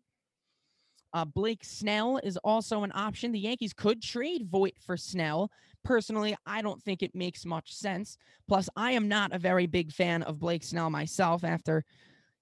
Uh, 1.13 1.25
Blake 1.25 1.63
Snell 1.63 2.19
is 2.23 2.37
also 2.37 2.83
an 2.83 2.91
option. 2.93 3.31
The 3.31 3.39
Yankees 3.39 3.73
could 3.73 4.01
trade 4.01 4.47
Voit 4.49 4.73
for 4.79 4.97
Snell. 4.97 5.49
Personally, 5.83 6.35
I 6.45 6.61
don't 6.61 6.81
think 6.83 7.01
it 7.01 7.15
makes 7.15 7.45
much 7.45 7.73
sense. 7.73 8.17
Plus, 8.47 8.69
I 8.75 8.91
am 8.91 9.07
not 9.07 9.33
a 9.33 9.39
very 9.39 9.67
big 9.67 9.91
fan 9.91 10.23
of 10.23 10.39
Blake 10.39 10.63
Snell 10.63 10.89
myself 10.89 11.43
after 11.43 11.85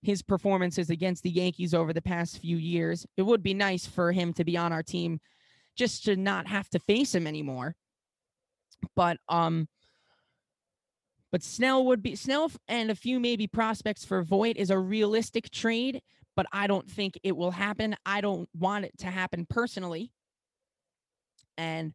his 0.01 0.21
performances 0.21 0.89
against 0.89 1.23
the 1.23 1.29
Yankees 1.29 1.73
over 1.73 1.93
the 1.93 2.01
past 2.01 2.39
few 2.39 2.57
years. 2.57 3.05
It 3.17 3.21
would 3.21 3.43
be 3.43 3.53
nice 3.53 3.85
for 3.85 4.11
him 4.11 4.33
to 4.33 4.43
be 4.43 4.57
on 4.57 4.73
our 4.73 4.83
team 4.83 5.19
just 5.75 6.05
to 6.05 6.15
not 6.15 6.47
have 6.47 6.69
to 6.69 6.79
face 6.79 7.13
him 7.13 7.27
anymore. 7.27 7.75
But 8.95 9.17
um 9.29 9.67
but 11.35 11.43
Snell 11.43 11.85
would 11.87 12.01
be 12.01 12.15
Snell 12.15 12.49
and 12.69 12.89
a 12.89 12.95
few 12.95 13.19
maybe 13.19 13.45
prospects 13.45 14.05
for 14.05 14.23
Voit 14.23 14.55
is 14.55 14.69
a 14.69 14.79
realistic 14.79 15.51
trade, 15.51 16.01
but 16.33 16.45
I 16.53 16.65
don't 16.65 16.89
think 16.89 17.19
it 17.23 17.35
will 17.35 17.51
happen. 17.51 17.97
I 18.05 18.21
don't 18.21 18.47
want 18.57 18.85
it 18.85 18.97
to 18.99 19.07
happen 19.07 19.45
personally. 19.45 20.13
And 21.57 21.93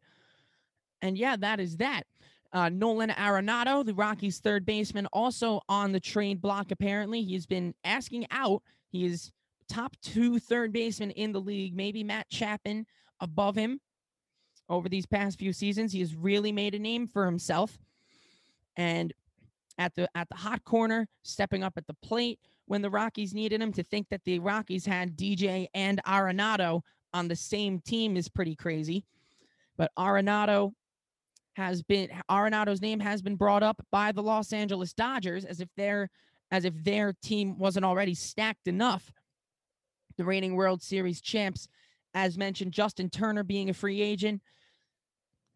and 1.01 1.17
yeah, 1.17 1.37
that 1.37 1.59
is 1.59 1.77
that. 1.77 2.03
Uh, 2.53 2.69
Nolan 2.69 3.09
Arenado, 3.09 3.83
the 3.83 3.95
Rockies' 3.95 4.37
third 4.37 4.63
baseman, 4.63 5.07
also 5.11 5.61
on 5.67 5.91
the 5.91 5.99
trade 5.99 6.39
block. 6.39 6.69
Apparently, 6.69 7.23
he's 7.23 7.47
been 7.47 7.73
asking 7.83 8.27
out. 8.29 8.61
He 8.91 9.07
is 9.07 9.31
top 9.67 9.95
two 10.03 10.37
third 10.37 10.71
baseman 10.71 11.09
in 11.09 11.31
the 11.31 11.41
league. 11.41 11.75
Maybe 11.75 12.03
Matt 12.03 12.29
Chapman 12.29 12.85
above 13.19 13.55
him 13.55 13.81
over 14.69 14.87
these 14.87 15.07
past 15.07 15.39
few 15.39 15.51
seasons. 15.51 15.93
He 15.93 15.99
has 16.01 16.13
really 16.13 16.51
made 16.51 16.75
a 16.75 16.79
name 16.79 17.07
for 17.07 17.25
himself. 17.25 17.79
And 18.77 19.11
at 19.77 19.95
the 19.95 20.09
at 20.15 20.29
the 20.29 20.35
hot 20.35 20.63
corner, 20.63 21.07
stepping 21.23 21.63
up 21.63 21.73
at 21.77 21.87
the 21.87 21.95
plate 22.01 22.39
when 22.65 22.81
the 22.81 22.89
Rockies 22.89 23.33
needed 23.33 23.61
him. 23.61 23.73
To 23.73 23.83
think 23.83 24.09
that 24.09 24.23
the 24.23 24.39
Rockies 24.39 24.85
had 24.85 25.17
DJ 25.17 25.67
and 25.73 26.01
Arenado 26.05 26.81
on 27.13 27.27
the 27.27 27.35
same 27.35 27.79
team 27.79 28.17
is 28.17 28.29
pretty 28.29 28.55
crazy. 28.55 29.05
But 29.77 29.91
Arenado 29.97 30.73
has 31.53 31.81
been 31.81 32.09
Arenado's 32.29 32.81
name 32.81 32.99
has 32.99 33.21
been 33.21 33.35
brought 33.35 33.63
up 33.63 33.85
by 33.91 34.11
the 34.11 34.23
Los 34.23 34.53
Angeles 34.53 34.93
Dodgers 34.93 35.45
as 35.45 35.59
if 35.59 35.69
their 35.75 36.09
as 36.51 36.65
if 36.65 36.73
their 36.83 37.13
team 37.21 37.57
wasn't 37.57 37.85
already 37.85 38.13
stacked 38.13 38.67
enough. 38.67 39.11
The 40.17 40.25
reigning 40.25 40.55
World 40.55 40.83
Series 40.83 41.21
champs, 41.21 41.67
as 42.13 42.37
mentioned, 42.37 42.73
Justin 42.73 43.09
Turner 43.09 43.43
being 43.43 43.69
a 43.69 43.73
free 43.73 44.01
agent. 44.01 44.41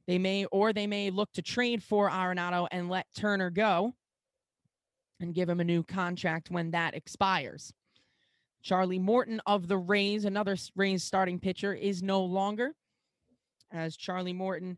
They 0.08 0.18
may 0.18 0.46
or 0.46 0.72
they 0.72 0.88
may 0.88 1.10
look 1.10 1.32
to 1.34 1.42
trade 1.42 1.84
for 1.84 2.10
Arenado 2.10 2.68
and 2.72 2.90
let 2.90 3.08
Turner 3.16 3.50
go 3.50 3.94
and 5.20 5.34
give 5.34 5.50
him 5.50 5.60
a 5.60 5.66
new 5.66 5.84
contract 5.84 6.52
when 6.52 6.72
that 6.72 6.94
expires. 6.94 7.74
Charlie 8.62 9.00
Morton 9.00 9.42
of 9.46 9.68
the 9.68 9.78
Rays, 9.78 10.26
another 10.26 10.58
Rays 10.76 11.04
starting 11.04 11.40
pitcher, 11.40 11.74
is 11.74 12.02
no 12.02 12.24
longer, 12.24 12.74
as 13.72 13.96
Charlie 13.96 14.34
Morton 14.34 14.78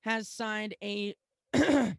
has 0.00 0.28
signed 0.28 0.74
a. 0.82 1.14
oh, 1.54 1.94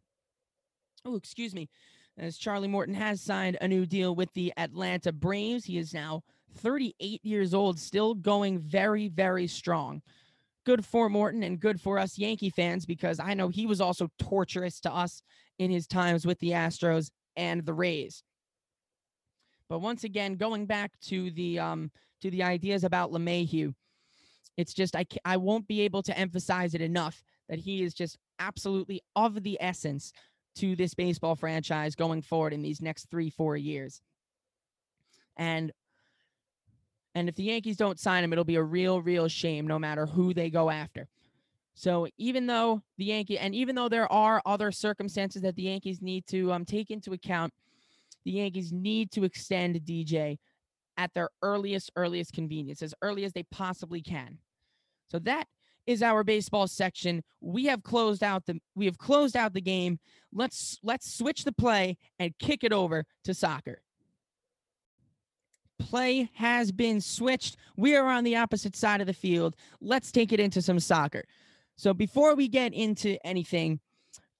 excuse 1.15 1.53
me. 1.53 1.69
As 2.17 2.37
Charlie 2.37 2.67
Morton 2.67 2.95
has 2.95 3.21
signed 3.21 3.57
a 3.61 3.67
new 3.67 3.85
deal 3.85 4.15
with 4.15 4.31
the 4.33 4.53
Atlanta 4.57 5.11
Braves. 5.11 5.65
He 5.65 5.77
is 5.77 5.93
now 5.93 6.21
38 6.55 7.23
years 7.23 7.53
old, 7.53 7.79
still 7.79 8.13
going 8.13 8.59
very, 8.59 9.07
very 9.07 9.47
strong. 9.47 10.01
good 10.65 10.85
for 10.85 11.09
Morton 11.09 11.43
and 11.43 11.59
good 11.59 11.81
for 11.81 11.99
us 11.99 12.17
Yankee 12.17 12.49
fans 12.49 12.85
because 12.85 13.19
I 13.19 13.33
know 13.33 13.49
he 13.49 13.65
was 13.65 13.81
also 13.81 14.09
torturous 14.17 14.79
to 14.81 14.93
us 14.93 15.21
in 15.59 15.71
his 15.71 15.87
times 15.87 16.25
with 16.25 16.39
the 16.39 16.51
Astros 16.51 17.11
and 17.35 17.65
the 17.65 17.73
Rays. 17.73 18.23
But 19.69 19.79
once 19.79 20.03
again, 20.03 20.35
going 20.35 20.65
back 20.65 20.91
to 21.07 21.31
the 21.31 21.59
um 21.59 21.91
to 22.21 22.29
the 22.29 22.43
ideas 22.43 22.83
about 22.83 23.11
LeMahieu, 23.11 23.73
it's 24.57 24.73
just 24.73 24.95
I 24.95 25.05
I 25.25 25.37
won't 25.37 25.67
be 25.67 25.81
able 25.81 26.03
to 26.03 26.17
emphasize 26.17 26.73
it 26.73 26.81
enough 26.81 27.23
that 27.49 27.59
he 27.59 27.83
is 27.83 27.93
just 27.93 28.17
absolutely 28.39 29.01
of 29.15 29.43
the 29.43 29.57
essence 29.59 30.11
to 30.55 30.75
this 30.75 30.93
baseball 30.93 31.35
franchise 31.35 31.95
going 31.95 32.21
forward 32.21 32.53
in 32.53 32.61
these 32.61 32.81
next 32.81 33.09
three 33.09 33.29
four 33.29 33.57
years. 33.57 34.01
And 35.37 35.71
and 37.15 37.29
if 37.29 37.35
the 37.35 37.43
Yankees 37.43 37.77
don't 37.77 37.99
sign 37.99 38.23
him, 38.23 38.33
it'll 38.33 38.43
be 38.43 38.55
a 38.55 38.63
real, 38.63 39.01
real 39.01 39.27
shame 39.27 39.67
no 39.67 39.77
matter 39.77 40.05
who 40.05 40.33
they 40.33 40.49
go 40.49 40.69
after. 40.69 41.07
So 41.75 42.07
even 42.17 42.45
though 42.45 42.81
the 42.97 43.05
Yankee 43.05 43.39
and 43.39 43.55
even 43.55 43.75
though 43.75 43.89
there 43.89 44.11
are 44.11 44.41
other 44.45 44.71
circumstances 44.71 45.41
that 45.41 45.55
the 45.55 45.63
Yankees 45.63 46.01
need 46.01 46.25
to 46.27 46.51
um, 46.51 46.65
take 46.65 46.91
into 46.91 47.13
account, 47.13 47.51
the 48.25 48.31
Yankees 48.31 48.71
need 48.71 49.11
to 49.11 49.23
extend 49.23 49.75
DJ 49.81 50.37
at 50.97 51.13
their 51.13 51.29
earliest, 51.41 51.91
earliest 51.95 52.33
convenience, 52.33 52.81
as 52.81 52.93
early 53.01 53.25
as 53.25 53.33
they 53.33 53.43
possibly 53.43 54.01
can. 54.01 54.37
So 55.07 55.19
that 55.19 55.47
is 55.87 56.03
our 56.03 56.23
baseball 56.23 56.67
section. 56.67 57.23
We 57.41 57.65
have 57.65 57.83
closed 57.83 58.23
out 58.23 58.45
the 58.45 58.59
we 58.75 58.85
have 58.85 58.97
closed 58.97 59.35
out 59.35 59.53
the 59.53 59.61
game. 59.61 59.99
Let's 60.31 60.77
let's 60.83 61.17
switch 61.17 61.43
the 61.43 61.51
play 61.51 61.97
and 62.19 62.37
kick 62.37 62.63
it 62.63 62.71
over 62.71 63.03
to 63.25 63.33
soccer 63.33 63.81
play 65.79 66.29
has 66.33 66.71
been 66.71 67.01
switched. 67.01 67.57
We 67.75 67.95
are 67.95 68.07
on 68.07 68.23
the 68.23 68.37
opposite 68.37 68.75
side 68.75 69.01
of 69.01 69.07
the 69.07 69.13
field. 69.13 69.55
Let's 69.81 70.11
take 70.11 70.31
it 70.31 70.39
into 70.39 70.61
some 70.61 70.79
soccer. 70.79 71.23
So 71.75 71.93
before 71.93 72.35
we 72.35 72.47
get 72.47 72.73
into 72.73 73.17
anything, 73.25 73.79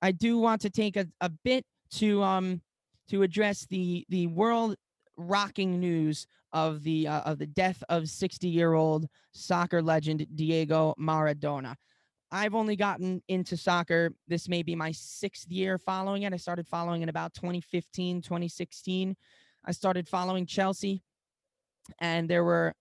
I 0.01 0.11
do 0.11 0.37
want 0.37 0.61
to 0.61 0.69
take 0.69 0.97
a, 0.97 1.07
a 1.21 1.29
bit 1.29 1.65
to 1.95 2.23
um 2.23 2.61
to 3.09 3.23
address 3.23 3.65
the 3.65 4.05
the 4.09 4.27
world 4.27 4.75
rocking 5.17 5.79
news 5.79 6.27
of 6.51 6.83
the 6.83 7.07
uh, 7.07 7.21
of 7.21 7.39
the 7.39 7.47
death 7.47 7.83
of 7.89 8.07
60 8.09 8.47
year 8.47 8.73
old 8.73 9.07
soccer 9.31 9.81
legend 9.81 10.25
Diego 10.35 10.93
Maradona. 10.99 11.75
I've 12.31 12.55
only 12.55 12.75
gotten 12.75 13.21
into 13.27 13.55
soccer. 13.55 14.11
This 14.27 14.49
may 14.49 14.63
be 14.63 14.75
my 14.75 14.91
sixth 14.91 15.51
year 15.51 15.77
following 15.77 16.23
it. 16.23 16.33
I 16.33 16.37
started 16.37 16.67
following 16.67 17.03
in 17.03 17.09
about 17.09 17.35
2015, 17.35 18.23
2016. 18.23 19.15
I 19.65 19.71
started 19.71 20.07
following 20.07 20.47
Chelsea 20.47 21.03
and 21.99 22.29
there 22.29 22.43
were 22.43 22.73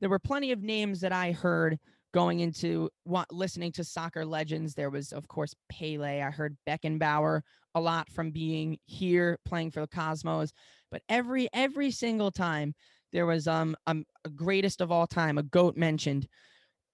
there 0.00 0.10
were 0.10 0.18
plenty 0.18 0.52
of 0.52 0.62
names 0.62 1.00
that 1.00 1.12
I 1.12 1.32
heard 1.32 1.78
going 2.12 2.40
into 2.40 2.90
listening 3.30 3.72
to 3.72 3.84
soccer 3.84 4.24
legends. 4.24 4.74
There 4.74 4.90
was, 4.90 5.12
of 5.12 5.28
course, 5.28 5.54
Pele. 5.70 6.22
I 6.22 6.30
heard 6.30 6.56
Beckenbauer 6.68 7.42
a 7.74 7.80
lot 7.80 8.08
from 8.10 8.30
being 8.30 8.78
here 8.86 9.38
playing 9.44 9.70
for 9.70 9.80
the 9.80 9.86
Cosmos. 9.86 10.52
But 10.90 11.02
every 11.08 11.48
every 11.52 11.90
single 11.90 12.30
time 12.30 12.74
there 13.12 13.26
was 13.26 13.46
um, 13.46 13.76
um 13.86 14.04
a 14.24 14.28
greatest 14.28 14.80
of 14.80 14.90
all 14.90 15.06
time, 15.06 15.38
a 15.38 15.42
goat 15.42 15.76
mentioned 15.76 16.26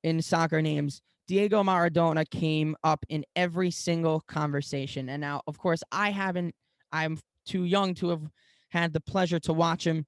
in 0.02 0.20
soccer 0.22 0.60
names. 0.60 1.00
Diego 1.26 1.62
Maradona 1.62 2.28
came 2.30 2.76
up 2.84 3.04
in 3.08 3.24
every 3.34 3.70
single 3.70 4.20
conversation. 4.28 5.08
And 5.08 5.20
now, 5.20 5.42
of 5.46 5.58
course, 5.58 5.82
I 5.90 6.10
haven't. 6.10 6.54
I'm 6.92 7.18
too 7.46 7.64
young 7.64 7.94
to 7.94 8.10
have 8.10 8.22
had 8.70 8.92
the 8.92 9.00
pleasure 9.00 9.40
to 9.40 9.52
watch 9.52 9.86
him 9.86 10.06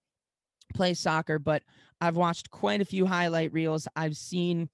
play 0.75 0.95
soccer, 0.95 1.39
but 1.39 1.63
I've 2.01 2.17
watched 2.17 2.51
quite 2.51 2.81
a 2.81 2.85
few 2.85 3.07
highlight 3.07 3.53
reels. 3.53 3.89
I've 3.97 4.17
seen 4.17 4.69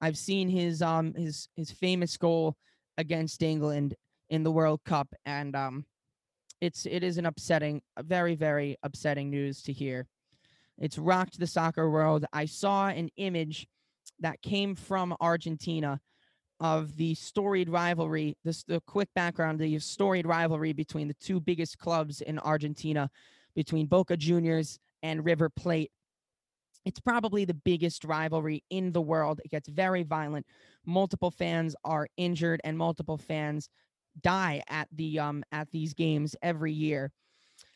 I've 0.00 0.18
seen 0.18 0.48
his 0.48 0.82
um 0.82 1.14
his 1.14 1.48
his 1.56 1.70
famous 1.70 2.16
goal 2.16 2.56
against 2.96 3.42
England 3.42 3.94
in 4.28 4.42
the 4.42 4.50
World 4.50 4.80
Cup 4.84 5.08
and 5.24 5.54
um 5.54 5.84
it's 6.60 6.86
it 6.86 7.02
is 7.02 7.18
an 7.18 7.26
upsetting 7.26 7.82
very 8.02 8.34
very 8.34 8.76
upsetting 8.82 9.30
news 9.30 9.62
to 9.62 9.72
hear. 9.72 10.06
It's 10.78 10.98
rocked 10.98 11.38
the 11.38 11.46
soccer 11.46 11.90
world. 11.90 12.24
I 12.32 12.46
saw 12.46 12.88
an 12.88 13.10
image 13.16 13.66
that 14.20 14.40
came 14.42 14.74
from 14.74 15.14
Argentina 15.20 16.00
of 16.60 16.96
the 16.96 17.14
storied 17.14 17.70
rivalry, 17.70 18.36
this 18.44 18.62
the 18.64 18.80
quick 18.86 19.08
background, 19.14 19.58
the 19.58 19.78
storied 19.78 20.26
rivalry 20.26 20.72
between 20.72 21.08
the 21.08 21.16
two 21.20 21.40
biggest 21.40 21.78
clubs 21.78 22.20
in 22.20 22.38
Argentina, 22.38 23.10
between 23.54 23.86
Boca 23.86 24.16
Juniors 24.16 24.78
and 25.02 25.24
River 25.24 25.48
Plate. 25.48 25.90
It's 26.84 27.00
probably 27.00 27.44
the 27.44 27.54
biggest 27.54 28.04
rivalry 28.04 28.64
in 28.70 28.92
the 28.92 29.00
world. 29.00 29.40
It 29.44 29.50
gets 29.50 29.68
very 29.68 30.02
violent. 30.02 30.46
Multiple 30.86 31.30
fans 31.30 31.76
are 31.84 32.08
injured 32.16 32.60
and 32.64 32.78
multiple 32.78 33.18
fans 33.18 33.68
die 34.22 34.62
at 34.68 34.88
the 34.92 35.18
um 35.18 35.44
at 35.52 35.70
these 35.70 35.94
games 35.94 36.34
every 36.42 36.72
year. 36.72 37.12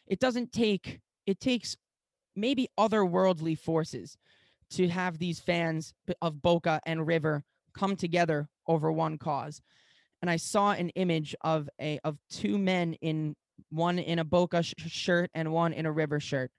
It 0.07 0.21
doesn't 0.21 0.53
take 0.53 1.01
it 1.27 1.41
takes 1.41 1.77
maybe 2.35 2.69
otherworldly 2.79 3.59
forces 3.59 4.17
to 4.71 4.89
have 4.89 5.19
these 5.19 5.39
fans 5.39 5.95
of 6.21 6.43
Boca 6.43 6.81
and 6.85 7.07
River 7.07 7.45
come 7.75 7.97
together 7.97 8.49
over 8.67 8.91
one 8.91 9.19
cause. 9.19 9.61
And 10.23 10.31
I 10.31 10.37
saw 10.37 10.73
an 10.73 10.89
image 10.91 11.35
of 11.43 11.69
a 11.81 12.01
of 12.05 12.19
two 12.31 12.59
men 12.59 12.95
in 12.95 13.37
one 13.71 13.99
in 13.99 14.19
a 14.19 14.25
Boca 14.25 14.63
sh- 14.63 14.75
shirt 14.79 15.31
and 15.35 15.53
one 15.53 15.73
in 15.73 15.87
a 15.87 15.93
River 15.93 16.19
shirt 16.19 16.51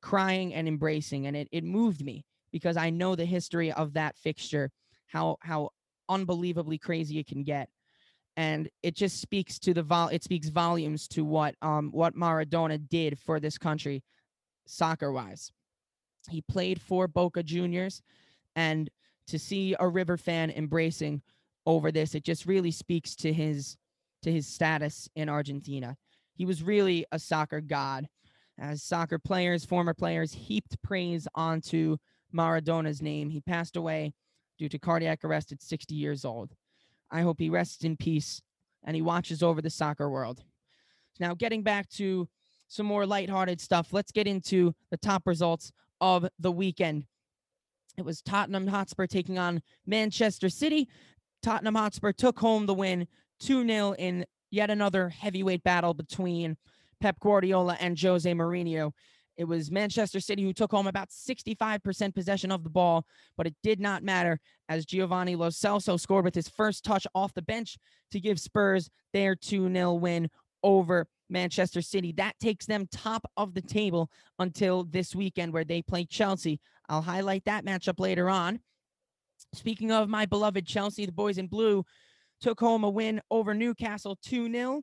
crying 0.00 0.54
and 0.54 0.66
embracing 0.66 1.26
and 1.26 1.36
it, 1.36 1.48
it 1.52 1.64
moved 1.64 2.04
me 2.04 2.24
because 2.52 2.76
i 2.76 2.90
know 2.90 3.14
the 3.14 3.24
history 3.24 3.72
of 3.72 3.92
that 3.92 4.16
fixture 4.16 4.70
how 5.06 5.36
how 5.40 5.70
unbelievably 6.10 6.76
crazy 6.78 7.18
it 7.18 7.26
can 7.26 7.42
get. 7.44 7.70
And 8.36 8.68
it 8.82 8.94
just 8.94 9.20
speaks 9.20 9.58
to 9.60 9.74
the 9.74 9.82
vol 9.82 10.08
it 10.08 10.24
speaks 10.24 10.48
volumes 10.48 11.08
to 11.08 11.24
what 11.24 11.54
um 11.62 11.90
what 11.90 12.14
maradona 12.14 12.78
did 12.88 13.18
for 13.18 13.38
this 13.38 13.58
country 13.58 14.02
soccer 14.66 15.12
wise 15.12 15.50
he 16.30 16.40
played 16.42 16.80
for 16.80 17.08
boca 17.08 17.42
juniors 17.42 18.02
and 18.54 18.88
to 19.26 19.38
see 19.38 19.74
a 19.80 19.88
river 19.88 20.16
fan 20.16 20.50
embracing 20.50 21.20
over 21.66 21.90
this 21.90 22.14
it 22.14 22.22
just 22.22 22.46
really 22.46 22.70
speaks 22.70 23.16
to 23.16 23.32
his 23.32 23.76
to 24.22 24.30
his 24.32 24.46
status 24.46 25.08
in 25.16 25.28
argentina. 25.28 25.96
He 26.34 26.46
was 26.46 26.62
really 26.62 27.04
a 27.12 27.18
soccer 27.18 27.60
god 27.60 28.08
as 28.60 28.82
soccer 28.82 29.18
players, 29.18 29.64
former 29.64 29.94
players 29.94 30.34
heaped 30.34 30.80
praise 30.82 31.26
onto 31.34 31.96
Maradona's 32.32 33.00
name. 33.00 33.30
He 33.30 33.40
passed 33.40 33.74
away 33.74 34.12
due 34.58 34.68
to 34.68 34.78
cardiac 34.78 35.24
arrest 35.24 35.50
at 35.50 35.62
60 35.62 35.94
years 35.94 36.24
old. 36.24 36.52
I 37.10 37.22
hope 37.22 37.40
he 37.40 37.48
rests 37.48 37.84
in 37.84 37.96
peace 37.96 38.42
and 38.84 38.94
he 38.94 39.02
watches 39.02 39.42
over 39.42 39.62
the 39.62 39.70
soccer 39.70 40.08
world. 40.10 40.44
Now, 41.18 41.34
getting 41.34 41.62
back 41.62 41.88
to 41.90 42.28
some 42.68 42.86
more 42.86 43.06
lighthearted 43.06 43.60
stuff, 43.60 43.92
let's 43.92 44.12
get 44.12 44.26
into 44.26 44.74
the 44.90 44.96
top 44.96 45.26
results 45.26 45.72
of 46.00 46.26
the 46.38 46.52
weekend. 46.52 47.06
It 47.98 48.04
was 48.04 48.22
Tottenham 48.22 48.66
Hotspur 48.66 49.06
taking 49.06 49.38
on 49.38 49.62
Manchester 49.86 50.48
City. 50.48 50.88
Tottenham 51.42 51.74
Hotspur 51.74 52.12
took 52.12 52.38
home 52.38 52.66
the 52.66 52.74
win 52.74 53.08
2 53.40 53.66
0 53.66 53.94
in 53.98 54.24
yet 54.50 54.70
another 54.70 55.08
heavyweight 55.08 55.62
battle 55.62 55.94
between 55.94 56.56
Pep 57.00 57.18
Guardiola 57.20 57.76
and 57.80 58.00
Jose 58.00 58.30
Mourinho. 58.32 58.92
It 59.36 59.44
was 59.44 59.70
Manchester 59.70 60.20
City 60.20 60.42
who 60.42 60.52
took 60.52 60.70
home 60.70 60.86
about 60.86 61.08
65% 61.08 62.14
possession 62.14 62.52
of 62.52 62.62
the 62.62 62.68
ball, 62.70 63.06
but 63.38 63.46
it 63.46 63.54
did 63.62 63.80
not 63.80 64.02
matter 64.02 64.38
as 64.68 64.84
Giovanni 64.84 65.34
Lo 65.34 65.48
Celso 65.48 65.98
scored 65.98 66.26
with 66.26 66.34
his 66.34 66.48
first 66.48 66.84
touch 66.84 67.06
off 67.14 67.32
the 67.32 67.40
bench 67.40 67.78
to 68.10 68.20
give 68.20 68.38
Spurs 68.38 68.90
their 69.14 69.34
2 69.34 69.72
0 69.72 69.94
win 69.94 70.28
over 70.62 71.06
Manchester 71.30 71.80
City. 71.80 72.12
That 72.12 72.38
takes 72.38 72.66
them 72.66 72.86
top 72.90 73.24
of 73.36 73.54
the 73.54 73.62
table 73.62 74.10
until 74.38 74.84
this 74.84 75.14
weekend 75.14 75.52
where 75.52 75.64
they 75.64 75.80
play 75.80 76.04
Chelsea. 76.04 76.60
I'll 76.88 77.02
highlight 77.02 77.44
that 77.46 77.64
matchup 77.64 77.98
later 77.98 78.28
on. 78.28 78.60
Speaking 79.54 79.90
of 79.90 80.08
my 80.08 80.26
beloved 80.26 80.66
Chelsea, 80.66 81.06
the 81.06 81.12
boys 81.12 81.38
in 81.38 81.46
blue 81.46 81.84
took 82.40 82.60
home 82.60 82.84
a 82.84 82.90
win 82.90 83.20
over 83.30 83.54
Newcastle 83.54 84.18
2 84.22 84.52
0. 84.52 84.82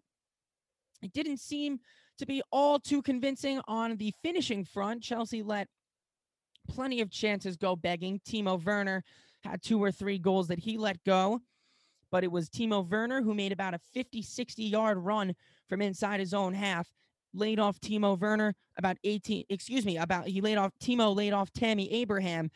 It 1.01 1.13
didn't 1.13 1.37
seem 1.37 1.79
to 2.17 2.25
be 2.25 2.41
all 2.51 2.79
too 2.79 3.01
convincing 3.01 3.61
on 3.67 3.97
the 3.97 4.13
finishing 4.23 4.63
front. 4.63 5.03
Chelsea 5.03 5.43
let 5.43 5.67
plenty 6.67 7.01
of 7.01 7.09
chances 7.09 7.57
go 7.57 7.75
begging. 7.75 8.19
Timo 8.27 8.63
Werner 8.63 9.03
had 9.43 9.61
two 9.61 9.81
or 9.81 9.91
three 9.91 10.17
goals 10.17 10.47
that 10.47 10.59
he 10.59 10.77
let 10.77 11.03
go, 11.03 11.39
but 12.11 12.23
it 12.23 12.31
was 12.31 12.49
Timo 12.49 12.89
Werner 12.89 13.21
who 13.21 13.33
made 13.33 13.51
about 13.51 13.73
a 13.73 13.79
50, 13.93 14.21
60 14.21 14.63
yard 14.63 14.97
run 14.97 15.33
from 15.69 15.81
inside 15.81 16.19
his 16.19 16.33
own 16.33 16.53
half. 16.53 16.87
Laid 17.33 17.59
off 17.59 17.79
Timo 17.79 18.19
Werner 18.19 18.55
about 18.77 18.97
18, 19.03 19.45
excuse 19.49 19.85
me, 19.85 19.97
about 19.97 20.27
he 20.27 20.41
laid 20.41 20.57
off 20.57 20.71
Timo 20.81 21.15
laid 21.15 21.33
off 21.33 21.51
Tammy 21.53 21.91
Abraham 21.91 22.49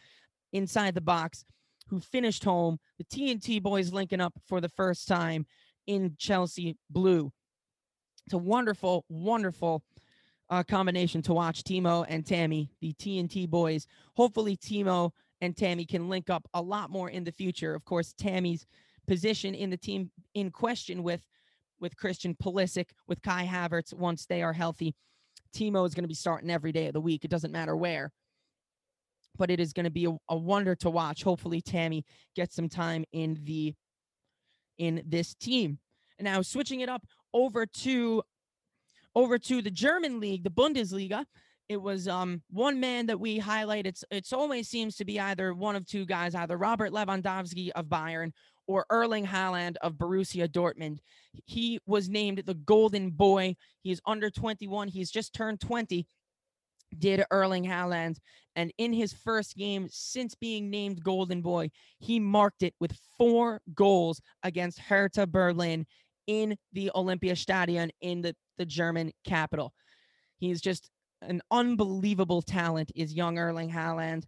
inside 0.53 0.95
the 0.95 1.01
box, 1.01 1.45
who 1.87 1.99
finished 1.99 2.43
home. 2.43 2.79
The 2.97 3.03
TNT 3.03 3.61
boys 3.61 3.93
linking 3.93 4.21
up 4.21 4.33
for 4.47 4.59
the 4.61 4.69
first 4.69 5.07
time 5.07 5.45
in 5.87 6.15
Chelsea 6.17 6.77
blue. 6.89 7.31
It's 8.31 8.35
a 8.35 8.37
wonderful, 8.37 9.03
wonderful 9.09 9.83
uh, 10.49 10.63
combination 10.63 11.21
to 11.23 11.33
watch 11.33 11.65
Timo 11.65 12.05
and 12.07 12.25
Tammy, 12.25 12.71
the 12.79 12.93
TNT 12.93 13.49
boys. 13.49 13.87
Hopefully, 14.15 14.55
Timo 14.55 15.11
and 15.41 15.53
Tammy 15.53 15.83
can 15.83 16.07
link 16.07 16.29
up 16.29 16.47
a 16.53 16.61
lot 16.61 16.89
more 16.89 17.09
in 17.09 17.25
the 17.25 17.33
future. 17.33 17.75
Of 17.75 17.83
course, 17.83 18.13
Tammy's 18.17 18.65
position 19.05 19.53
in 19.53 19.69
the 19.69 19.75
team 19.75 20.11
in 20.33 20.49
question 20.49 21.03
with 21.03 21.27
with 21.81 21.97
Christian 21.97 22.33
Pulisic, 22.33 22.91
with 23.05 23.21
Kai 23.21 23.45
Havertz 23.45 23.93
once 23.93 24.25
they 24.25 24.41
are 24.41 24.53
healthy. 24.53 24.95
Timo 25.53 25.85
is 25.85 25.93
going 25.93 26.05
to 26.05 26.07
be 26.07 26.13
starting 26.13 26.49
every 26.49 26.71
day 26.71 26.87
of 26.87 26.93
the 26.93 27.01
week. 27.01 27.25
It 27.25 27.31
doesn't 27.31 27.51
matter 27.51 27.75
where. 27.75 28.13
But 29.37 29.51
it 29.51 29.59
is 29.59 29.73
going 29.73 29.83
to 29.83 29.91
be 29.91 30.05
a, 30.05 30.15
a 30.29 30.37
wonder 30.37 30.73
to 30.75 30.89
watch. 30.89 31.23
Hopefully, 31.23 31.59
Tammy 31.59 32.05
gets 32.33 32.55
some 32.55 32.69
time 32.69 33.03
in 33.11 33.41
the 33.43 33.75
in 34.77 35.03
this 35.05 35.33
team. 35.33 35.79
Now 36.21 36.41
switching 36.41 36.81
it 36.81 36.89
up 36.89 37.03
over 37.33 37.65
to 37.65 38.23
over 39.15 39.37
to 39.37 39.61
the 39.61 39.71
German 39.71 40.19
league, 40.19 40.43
the 40.43 40.49
Bundesliga. 40.49 41.25
It 41.69 41.81
was 41.81 42.07
um 42.07 42.41
one 42.49 42.79
man 42.79 43.05
that 43.07 43.19
we 43.19 43.37
highlight. 43.39 43.85
It's 43.85 44.03
it's 44.11 44.33
always 44.33 44.67
seems 44.67 44.95
to 44.97 45.05
be 45.05 45.19
either 45.19 45.53
one 45.53 45.75
of 45.75 45.85
two 45.85 46.05
guys, 46.05 46.35
either 46.35 46.57
Robert 46.57 46.91
Lewandowski 46.91 47.69
of 47.75 47.85
Bayern 47.85 48.31
or 48.67 48.85
Erling 48.89 49.25
Haaland 49.25 49.75
of 49.81 49.93
Borussia 49.93 50.47
Dortmund. 50.47 50.99
He 51.45 51.79
was 51.85 52.09
named 52.09 52.43
the 52.45 52.53
Golden 52.53 53.11
Boy. 53.11 53.55
He 53.83 53.91
is 53.91 54.01
under 54.05 54.29
21. 54.29 54.89
He's 54.89 55.11
just 55.11 55.33
turned 55.33 55.61
20. 55.61 56.05
Did 56.97 57.23
Erling 57.31 57.63
Haaland, 57.63 58.17
and 58.57 58.73
in 58.77 58.91
his 58.91 59.13
first 59.13 59.55
game 59.55 59.87
since 59.89 60.35
being 60.35 60.69
named 60.69 61.01
Golden 61.03 61.41
Boy, 61.41 61.71
he 61.99 62.19
marked 62.19 62.63
it 62.63 62.73
with 62.81 62.97
four 63.17 63.61
goals 63.73 64.21
against 64.43 64.79
Hertha 64.79 65.25
Berlin 65.25 65.85
in 66.27 66.57
the 66.73 66.91
Olympiastadion 66.95 67.89
in 68.01 68.21
the, 68.21 68.35
the 68.57 68.65
German 68.65 69.11
capital. 69.25 69.73
He's 70.37 70.61
just 70.61 70.89
an 71.21 71.41
unbelievable 71.51 72.41
talent, 72.41 72.91
is 72.95 73.13
young 73.13 73.37
Erling 73.37 73.69
Haaland. 73.71 74.23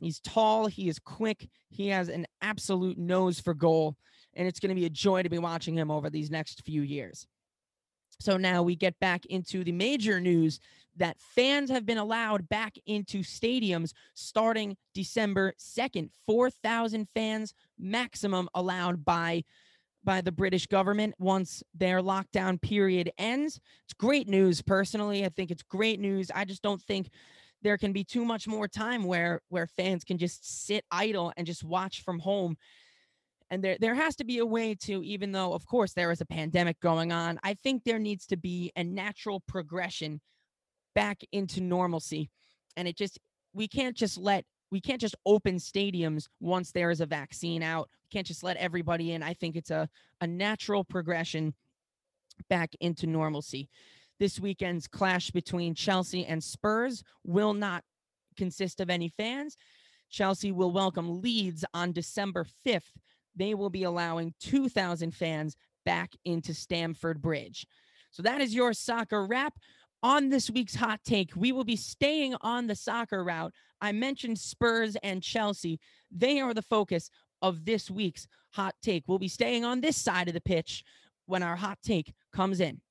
He's 0.00 0.20
tall, 0.20 0.66
he 0.66 0.88
is 0.88 0.98
quick, 0.98 1.48
he 1.70 1.88
has 1.88 2.08
an 2.08 2.26
absolute 2.42 2.98
nose 2.98 3.40
for 3.40 3.54
goal, 3.54 3.96
and 4.34 4.46
it's 4.46 4.60
going 4.60 4.70
to 4.70 4.80
be 4.80 4.86
a 4.86 4.90
joy 4.90 5.22
to 5.22 5.28
be 5.28 5.38
watching 5.38 5.76
him 5.76 5.90
over 5.90 6.10
these 6.10 6.30
next 6.30 6.62
few 6.64 6.82
years. 6.82 7.26
So 8.20 8.36
now 8.36 8.62
we 8.62 8.76
get 8.76 8.98
back 9.00 9.26
into 9.26 9.64
the 9.64 9.72
major 9.72 10.20
news 10.20 10.60
that 10.96 11.18
fans 11.18 11.70
have 11.70 11.84
been 11.84 11.98
allowed 11.98 12.48
back 12.48 12.74
into 12.86 13.20
stadiums 13.20 13.92
starting 14.14 14.76
December 14.94 15.52
2nd. 15.58 16.10
4,000 16.26 17.08
fans 17.14 17.54
maximum 17.78 18.48
allowed 18.54 19.04
by 19.04 19.42
by 20.04 20.20
the 20.20 20.32
British 20.32 20.66
government 20.66 21.14
once 21.18 21.62
their 21.74 22.00
lockdown 22.00 22.60
period 22.60 23.10
ends. 23.18 23.60
It's 23.84 23.94
great 23.94 24.28
news 24.28 24.62
personally. 24.62 25.24
I 25.24 25.28
think 25.28 25.50
it's 25.50 25.62
great 25.62 26.00
news. 26.00 26.30
I 26.34 26.44
just 26.44 26.62
don't 26.62 26.82
think 26.82 27.08
there 27.62 27.78
can 27.78 27.92
be 27.92 28.04
too 28.04 28.24
much 28.24 28.46
more 28.46 28.68
time 28.68 29.04
where 29.04 29.40
where 29.48 29.66
fans 29.66 30.04
can 30.04 30.18
just 30.18 30.66
sit 30.66 30.84
idle 30.90 31.32
and 31.36 31.46
just 31.46 31.64
watch 31.64 32.02
from 32.02 32.18
home. 32.18 32.56
And 33.50 33.64
there 33.64 33.76
there 33.80 33.94
has 33.94 34.16
to 34.16 34.24
be 34.24 34.38
a 34.38 34.46
way 34.46 34.74
to 34.82 35.02
even 35.02 35.32
though 35.32 35.52
of 35.52 35.66
course 35.66 35.94
there 35.94 36.10
is 36.10 36.20
a 36.20 36.26
pandemic 36.26 36.78
going 36.80 37.10
on, 37.10 37.40
I 37.42 37.54
think 37.54 37.84
there 37.84 37.98
needs 37.98 38.26
to 38.26 38.36
be 38.36 38.70
a 38.76 38.84
natural 38.84 39.42
progression 39.48 40.20
back 40.94 41.22
into 41.32 41.60
normalcy. 41.60 42.30
And 42.76 42.86
it 42.86 42.96
just 42.96 43.18
we 43.54 43.66
can't 43.66 43.96
just 43.96 44.18
let 44.18 44.44
we 44.74 44.80
can't 44.80 45.00
just 45.00 45.14
open 45.24 45.54
stadiums 45.54 46.26
once 46.40 46.72
there 46.72 46.90
is 46.90 47.00
a 47.00 47.06
vaccine 47.06 47.62
out. 47.62 47.88
We 48.02 48.18
can't 48.18 48.26
just 48.26 48.42
let 48.42 48.56
everybody 48.56 49.12
in. 49.12 49.22
I 49.22 49.32
think 49.32 49.54
it's 49.54 49.70
a, 49.70 49.88
a 50.20 50.26
natural 50.26 50.82
progression 50.82 51.54
back 52.50 52.74
into 52.80 53.06
normalcy. 53.06 53.68
This 54.18 54.40
weekend's 54.40 54.88
clash 54.88 55.30
between 55.30 55.76
Chelsea 55.76 56.26
and 56.26 56.42
Spurs 56.42 57.04
will 57.22 57.54
not 57.54 57.84
consist 58.36 58.80
of 58.80 58.90
any 58.90 59.10
fans. 59.10 59.56
Chelsea 60.10 60.50
will 60.50 60.72
welcome 60.72 61.22
Leeds 61.22 61.64
on 61.72 61.92
December 61.92 62.44
5th. 62.66 62.96
They 63.36 63.54
will 63.54 63.70
be 63.70 63.84
allowing 63.84 64.34
2,000 64.40 65.14
fans 65.14 65.54
back 65.86 66.10
into 66.24 66.52
Stamford 66.52 67.22
Bridge. 67.22 67.64
So 68.10 68.24
that 68.24 68.40
is 68.40 68.52
your 68.52 68.72
soccer 68.72 69.24
wrap 69.24 69.54
on 70.04 70.28
this 70.28 70.50
week's 70.50 70.74
hot 70.74 71.00
take, 71.02 71.30
we 71.34 71.50
will 71.50 71.64
be 71.64 71.76
staying 71.76 72.36
on 72.42 72.66
the 72.66 72.74
soccer 72.74 73.24
route. 73.24 73.54
I 73.80 73.90
mentioned 73.92 74.38
Spurs 74.38 74.96
and 75.02 75.22
Chelsea. 75.22 75.80
They 76.12 76.40
are 76.40 76.52
the 76.52 76.62
focus 76.62 77.08
of 77.40 77.64
this 77.64 77.90
week's 77.90 78.28
hot 78.50 78.74
take. 78.82 79.04
We'll 79.06 79.18
be 79.18 79.28
staying 79.28 79.64
on 79.64 79.80
this 79.80 79.96
side 79.96 80.28
of 80.28 80.34
the 80.34 80.42
pitch 80.42 80.84
when 81.24 81.42
our 81.42 81.56
hot 81.56 81.78
take 81.82 82.12
comes 82.34 82.60
in. 82.60 82.82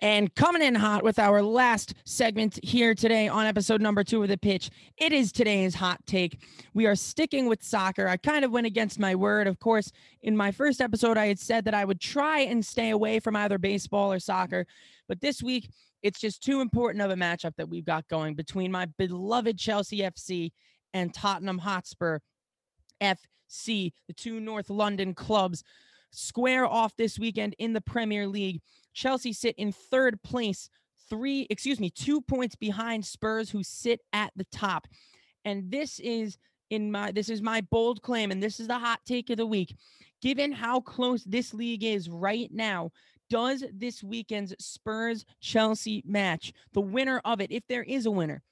And 0.00 0.34
coming 0.34 0.62
in 0.62 0.74
hot 0.74 1.02
with 1.02 1.18
our 1.18 1.42
last 1.42 1.94
segment 2.04 2.58
here 2.62 2.94
today 2.94 3.28
on 3.28 3.46
episode 3.46 3.80
number 3.80 4.04
two 4.04 4.22
of 4.22 4.28
the 4.28 4.36
pitch, 4.36 4.70
it 4.96 5.12
is 5.12 5.32
today's 5.32 5.74
hot 5.74 6.04
take. 6.06 6.40
We 6.74 6.86
are 6.86 6.94
sticking 6.94 7.46
with 7.46 7.62
soccer. 7.62 8.08
I 8.08 8.16
kind 8.16 8.44
of 8.44 8.50
went 8.50 8.66
against 8.66 8.98
my 8.98 9.14
word. 9.14 9.46
Of 9.46 9.60
course, 9.60 9.92
in 10.22 10.36
my 10.36 10.50
first 10.50 10.80
episode, 10.80 11.16
I 11.16 11.26
had 11.26 11.38
said 11.38 11.64
that 11.66 11.74
I 11.74 11.84
would 11.84 12.00
try 12.00 12.40
and 12.40 12.64
stay 12.64 12.90
away 12.90 13.20
from 13.20 13.36
either 13.36 13.58
baseball 13.58 14.12
or 14.12 14.18
soccer. 14.18 14.66
But 15.08 15.20
this 15.20 15.42
week, 15.42 15.70
it's 16.02 16.20
just 16.20 16.42
too 16.42 16.60
important 16.60 17.02
of 17.02 17.10
a 17.10 17.14
matchup 17.14 17.56
that 17.56 17.68
we've 17.68 17.86
got 17.86 18.08
going 18.08 18.34
between 18.34 18.70
my 18.70 18.86
beloved 18.98 19.58
Chelsea 19.58 20.00
FC 20.00 20.52
and 20.92 21.14
Tottenham 21.14 21.58
Hotspur 21.58 22.18
FC, 23.00 23.92
the 24.06 24.12
two 24.14 24.38
North 24.40 24.70
London 24.70 25.14
clubs 25.14 25.64
square 26.14 26.66
off 26.66 26.96
this 26.96 27.18
weekend 27.18 27.54
in 27.58 27.72
the 27.72 27.80
Premier 27.80 28.26
League. 28.26 28.60
Chelsea 28.92 29.32
sit 29.32 29.54
in 29.56 29.72
third 29.72 30.22
place, 30.22 30.70
three, 31.10 31.46
excuse 31.50 31.80
me, 31.80 31.90
two 31.90 32.20
points 32.20 32.54
behind 32.54 33.04
Spurs, 33.04 33.50
who 33.50 33.62
sit 33.62 34.00
at 34.12 34.32
the 34.36 34.46
top. 34.52 34.86
And 35.44 35.70
this 35.70 35.98
is 36.00 36.38
in 36.70 36.90
my 36.90 37.12
this 37.12 37.28
is 37.28 37.42
my 37.42 37.60
bold 37.60 38.02
claim, 38.02 38.30
and 38.30 38.42
this 38.42 38.60
is 38.60 38.68
the 38.68 38.78
hot 38.78 39.00
take 39.04 39.30
of 39.30 39.36
the 39.36 39.46
week. 39.46 39.74
Given 40.22 40.52
how 40.52 40.80
close 40.80 41.22
this 41.24 41.52
league 41.52 41.84
is 41.84 42.08
right 42.08 42.50
now, 42.50 42.90
does 43.28 43.64
this 43.72 44.02
weekend's 44.02 44.54
Spurs 44.58 45.24
Chelsea 45.40 46.02
match, 46.06 46.52
the 46.72 46.80
winner 46.80 47.20
of 47.24 47.40
it, 47.40 47.52
if 47.52 47.62
there 47.68 47.82
is 47.82 48.06
a 48.06 48.10
winner, 48.10 48.42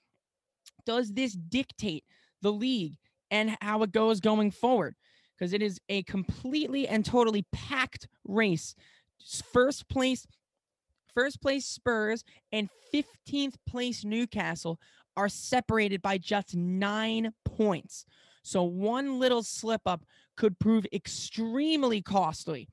does 0.84 1.12
this 1.12 1.32
dictate 1.32 2.04
the 2.42 2.52
league 2.52 2.96
and 3.30 3.56
how 3.60 3.82
it 3.82 3.92
goes 3.92 4.20
going 4.20 4.50
forward? 4.50 4.94
Because 5.36 5.52
it 5.52 5.62
is 5.62 5.80
a 5.88 6.02
completely 6.04 6.86
and 6.86 7.04
totally 7.04 7.44
packed 7.52 8.08
race 8.24 8.74
first 9.52 9.88
place 9.88 10.26
first 11.14 11.40
place 11.40 11.66
Spurs 11.66 12.24
and 12.52 12.68
15th 12.92 13.54
place 13.66 14.04
Newcastle 14.04 14.78
are 15.16 15.28
separated 15.28 16.00
by 16.00 16.18
just 16.18 16.56
9 16.56 17.32
points. 17.44 18.06
So 18.42 18.62
one 18.62 19.18
little 19.18 19.42
slip 19.42 19.82
up 19.86 20.04
could 20.36 20.58
prove 20.58 20.86
extremely 20.92 22.00
costly 22.00 22.68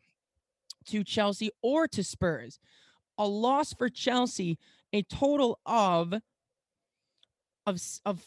to 0.88 1.04
Chelsea 1.04 1.52
or 1.62 1.88
to 1.90 2.04
Spurs. 2.04 2.60
A 3.18 3.28
loss 3.28 3.74
for 3.74 3.90
Chelsea, 3.90 4.58
a 4.94 5.04
total 5.04 5.60
of 5.66 6.14
of 7.66 7.82
of 8.06 8.24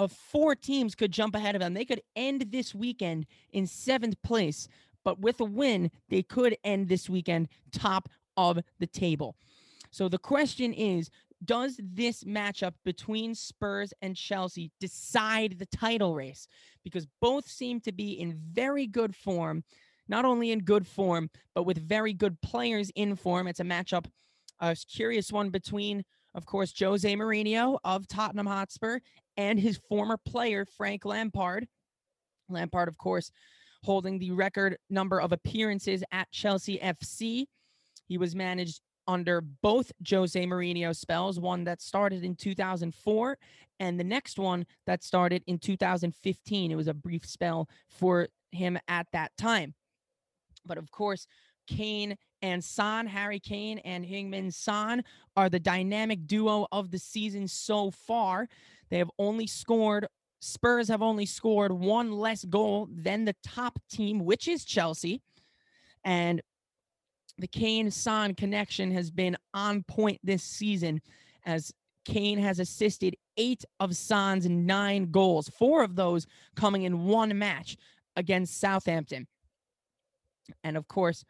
of 0.00 0.10
four 0.10 0.56
teams 0.56 0.96
could 0.96 1.12
jump 1.12 1.36
ahead 1.36 1.54
of 1.54 1.60
them. 1.60 1.74
They 1.74 1.84
could 1.84 2.02
end 2.16 2.46
this 2.50 2.74
weekend 2.74 3.26
in 3.52 3.68
seventh 3.68 4.20
place 4.22 4.66
but 5.04 5.20
with 5.20 5.40
a 5.40 5.44
win, 5.44 5.90
they 6.08 6.22
could 6.22 6.56
end 6.64 6.88
this 6.88 7.08
weekend 7.08 7.48
top 7.72 8.08
of 8.36 8.60
the 8.78 8.86
table. 8.86 9.36
So 9.90 10.08
the 10.08 10.18
question 10.18 10.72
is 10.72 11.10
does 11.42 11.80
this 11.82 12.22
matchup 12.24 12.74
between 12.84 13.34
Spurs 13.34 13.94
and 14.02 14.14
Chelsea 14.14 14.70
decide 14.78 15.58
the 15.58 15.64
title 15.64 16.14
race? 16.14 16.46
Because 16.84 17.06
both 17.20 17.48
seem 17.48 17.80
to 17.80 17.92
be 17.92 18.12
in 18.12 18.38
very 18.52 18.86
good 18.86 19.16
form, 19.16 19.64
not 20.06 20.26
only 20.26 20.50
in 20.50 20.60
good 20.60 20.86
form, 20.86 21.30
but 21.54 21.62
with 21.62 21.78
very 21.78 22.12
good 22.12 22.42
players 22.42 22.90
in 22.94 23.16
form. 23.16 23.46
It's 23.46 23.60
a 23.60 23.64
matchup, 23.64 24.04
a 24.60 24.76
curious 24.76 25.32
one 25.32 25.48
between, 25.48 26.04
of 26.34 26.44
course, 26.44 26.74
Jose 26.78 27.16
Mourinho 27.16 27.78
of 27.84 28.06
Tottenham 28.06 28.46
Hotspur 28.46 28.98
and 29.36 29.58
his 29.58 29.80
former 29.88 30.16
player, 30.16 30.64
Frank 30.64 31.04
Lampard. 31.04 31.66
Lampard, 32.48 32.88
of 32.88 32.98
course, 32.98 33.30
holding 33.84 34.18
the 34.18 34.30
record 34.32 34.76
number 34.88 35.20
of 35.20 35.32
appearances 35.32 36.02
at 36.12 36.30
Chelsea 36.30 36.78
FC. 36.78 37.46
He 38.06 38.18
was 38.18 38.34
managed 38.34 38.80
under 39.06 39.40
both 39.40 39.90
Jose 40.08 40.44
Mourinho 40.46 40.94
spells, 40.94 41.40
one 41.40 41.64
that 41.64 41.80
started 41.80 42.24
in 42.24 42.36
2004 42.36 43.38
and 43.80 43.98
the 43.98 44.04
next 44.04 44.38
one 44.38 44.66
that 44.86 45.02
started 45.02 45.42
in 45.46 45.58
2015. 45.58 46.70
It 46.70 46.74
was 46.74 46.86
a 46.86 46.94
brief 46.94 47.26
spell 47.26 47.68
for 47.88 48.28
him 48.52 48.78
at 48.86 49.06
that 49.12 49.32
time. 49.36 49.74
But 50.66 50.78
of 50.78 50.90
course, 50.90 51.26
Kane 51.66 52.16
and 52.42 52.62
Son, 52.62 53.06
Harry 53.06 53.40
Kane 53.40 53.78
and 53.78 54.04
Heung-min 54.04 54.50
Son 54.50 55.02
are 55.36 55.48
the 55.48 55.60
dynamic 55.60 56.26
duo 56.26 56.66
of 56.70 56.90
the 56.90 56.98
season 56.98 57.48
so 57.48 57.90
far. 57.90 58.48
They 58.90 58.98
have 58.98 59.10
only 59.18 59.46
scored 59.46 60.06
Spurs 60.40 60.88
have 60.88 61.02
only 61.02 61.26
scored 61.26 61.70
one 61.70 62.12
less 62.12 62.44
goal 62.44 62.88
than 62.90 63.26
the 63.26 63.36
top 63.44 63.78
team, 63.90 64.24
which 64.24 64.48
is 64.48 64.64
Chelsea. 64.64 65.20
And 66.02 66.40
the 67.36 67.46
Kane 67.46 67.90
Son 67.90 68.34
connection 68.34 68.90
has 68.92 69.10
been 69.10 69.36
on 69.52 69.82
point 69.82 70.18
this 70.24 70.42
season 70.42 71.02
as 71.44 71.72
Kane 72.06 72.38
has 72.38 72.58
assisted 72.58 73.16
eight 73.36 73.64
of 73.80 73.94
Son's 73.96 74.48
nine 74.48 75.10
goals, 75.10 75.50
four 75.58 75.82
of 75.84 75.94
those 75.94 76.26
coming 76.56 76.82
in 76.82 77.04
one 77.04 77.38
match 77.38 77.76
against 78.16 78.58
Southampton. 78.58 79.26
And 80.64 80.76
of 80.76 80.88
course, 80.88 81.24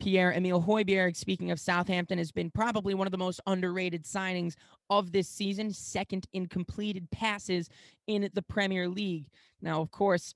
Pierre 0.00 0.32
Emile 0.32 0.62
Højbjerg, 0.62 1.14
speaking 1.14 1.50
of 1.50 1.60
Southampton, 1.60 2.18
has 2.18 2.32
been 2.32 2.50
probably 2.50 2.94
one 2.94 3.06
of 3.06 3.10
the 3.10 3.18
most 3.18 3.40
underrated 3.46 4.04
signings 4.04 4.54
of 4.88 5.12
this 5.12 5.28
season, 5.28 5.72
second 5.72 6.26
in 6.32 6.46
completed 6.46 7.08
passes 7.10 7.68
in 8.06 8.28
the 8.32 8.42
Premier 8.42 8.88
League. 8.88 9.26
Now, 9.60 9.80
of 9.82 9.90
course, 9.90 10.34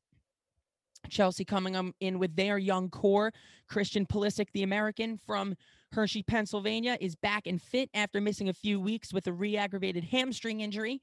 Chelsea 1.08 1.44
coming 1.44 1.76
um, 1.76 1.94
in 2.00 2.18
with 2.18 2.36
their 2.36 2.58
young 2.58 2.90
core. 2.90 3.32
Christian 3.68 4.06
Pulisic, 4.06 4.48
the 4.52 4.62
American 4.62 5.18
from 5.26 5.54
Hershey, 5.92 6.22
Pennsylvania, 6.22 6.96
is 7.00 7.16
back 7.16 7.46
and 7.46 7.60
fit 7.60 7.88
after 7.94 8.20
missing 8.20 8.48
a 8.48 8.54
few 8.54 8.80
weeks 8.80 9.12
with 9.12 9.26
a 9.26 9.32
re 9.32 9.56
aggravated 9.56 10.04
hamstring 10.04 10.60
injury. 10.60 11.00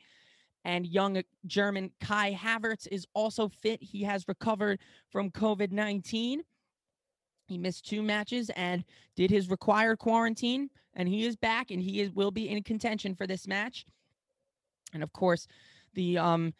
And 0.63 0.85
young 0.85 1.21
German 1.47 1.91
Kai 1.99 2.33
Havertz 2.33 2.87
is 2.91 3.07
also 3.15 3.47
fit. 3.47 3.81
He 3.81 4.03
has 4.03 4.27
recovered 4.27 4.79
from 5.09 5.31
COVID 5.31 5.71
19. 5.71 6.43
He 7.51 7.57
missed 7.57 7.85
two 7.85 8.01
matches 8.01 8.49
and 8.55 8.85
did 9.17 9.29
his 9.29 9.49
required 9.49 9.99
quarantine, 9.99 10.69
and 10.93 11.05
he 11.05 11.25
is 11.25 11.35
back 11.35 11.69
and 11.69 11.81
he 11.81 11.99
is, 11.99 12.09
will 12.11 12.31
be 12.31 12.47
in 12.47 12.63
contention 12.63 13.13
for 13.13 13.27
this 13.27 13.45
match. 13.45 13.85
And 14.93 15.03
of 15.03 15.11
course, 15.11 15.47
the 15.93 16.17
um, 16.17 16.53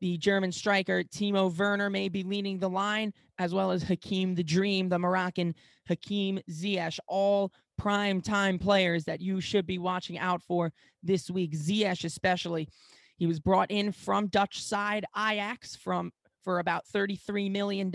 the 0.00 0.18
German 0.18 0.52
striker 0.52 1.02
Timo 1.02 1.56
Werner 1.56 1.88
may 1.88 2.10
be 2.10 2.24
leading 2.24 2.58
the 2.58 2.68
line, 2.68 3.14
as 3.38 3.54
well 3.54 3.70
as 3.70 3.82
Hakim 3.82 4.34
the 4.34 4.42
Dream, 4.42 4.90
the 4.90 4.98
Moroccan 4.98 5.54
Hakim 5.88 6.38
Ziyech, 6.50 6.98
all 7.06 7.50
prime 7.78 8.20
time 8.20 8.58
players 8.58 9.04
that 9.04 9.22
you 9.22 9.40
should 9.40 9.66
be 9.66 9.78
watching 9.78 10.18
out 10.18 10.42
for 10.42 10.74
this 11.02 11.30
week. 11.30 11.54
Ziyech, 11.54 12.04
especially, 12.04 12.68
he 13.16 13.26
was 13.26 13.40
brought 13.40 13.70
in 13.70 13.92
from 13.92 14.26
Dutch 14.26 14.62
side 14.62 15.06
Ajax 15.16 15.74
from 15.74 16.12
for 16.42 16.58
about 16.58 16.84
$33 16.94 17.50
million, 17.50 17.90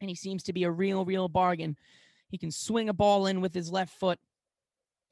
and 0.00 0.10
he 0.10 0.16
seems 0.16 0.42
to 0.44 0.52
be 0.52 0.64
a 0.64 0.70
real, 0.70 1.04
real 1.04 1.28
bargain. 1.28 1.76
He 2.28 2.38
can 2.38 2.50
swing 2.50 2.88
a 2.88 2.94
ball 2.94 3.26
in 3.26 3.40
with 3.40 3.54
his 3.54 3.70
left 3.70 3.98
foot 3.98 4.18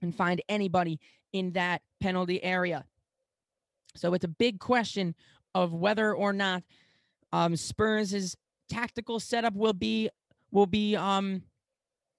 and 0.02 0.14
find 0.14 0.42
anybody 0.48 1.00
in 1.32 1.52
that 1.52 1.82
penalty 2.00 2.42
area. 2.42 2.84
So 3.96 4.14
it's 4.14 4.24
a 4.24 4.28
big 4.28 4.58
question 4.58 5.14
of 5.54 5.72
whether 5.72 6.14
or 6.14 6.32
not 6.32 6.62
um, 7.32 7.56
Spurs' 7.56 8.36
tactical 8.68 9.20
setup 9.20 9.54
will 9.54 9.72
be 9.72 10.10
will 10.50 10.66
be 10.66 10.96
um, 10.96 11.42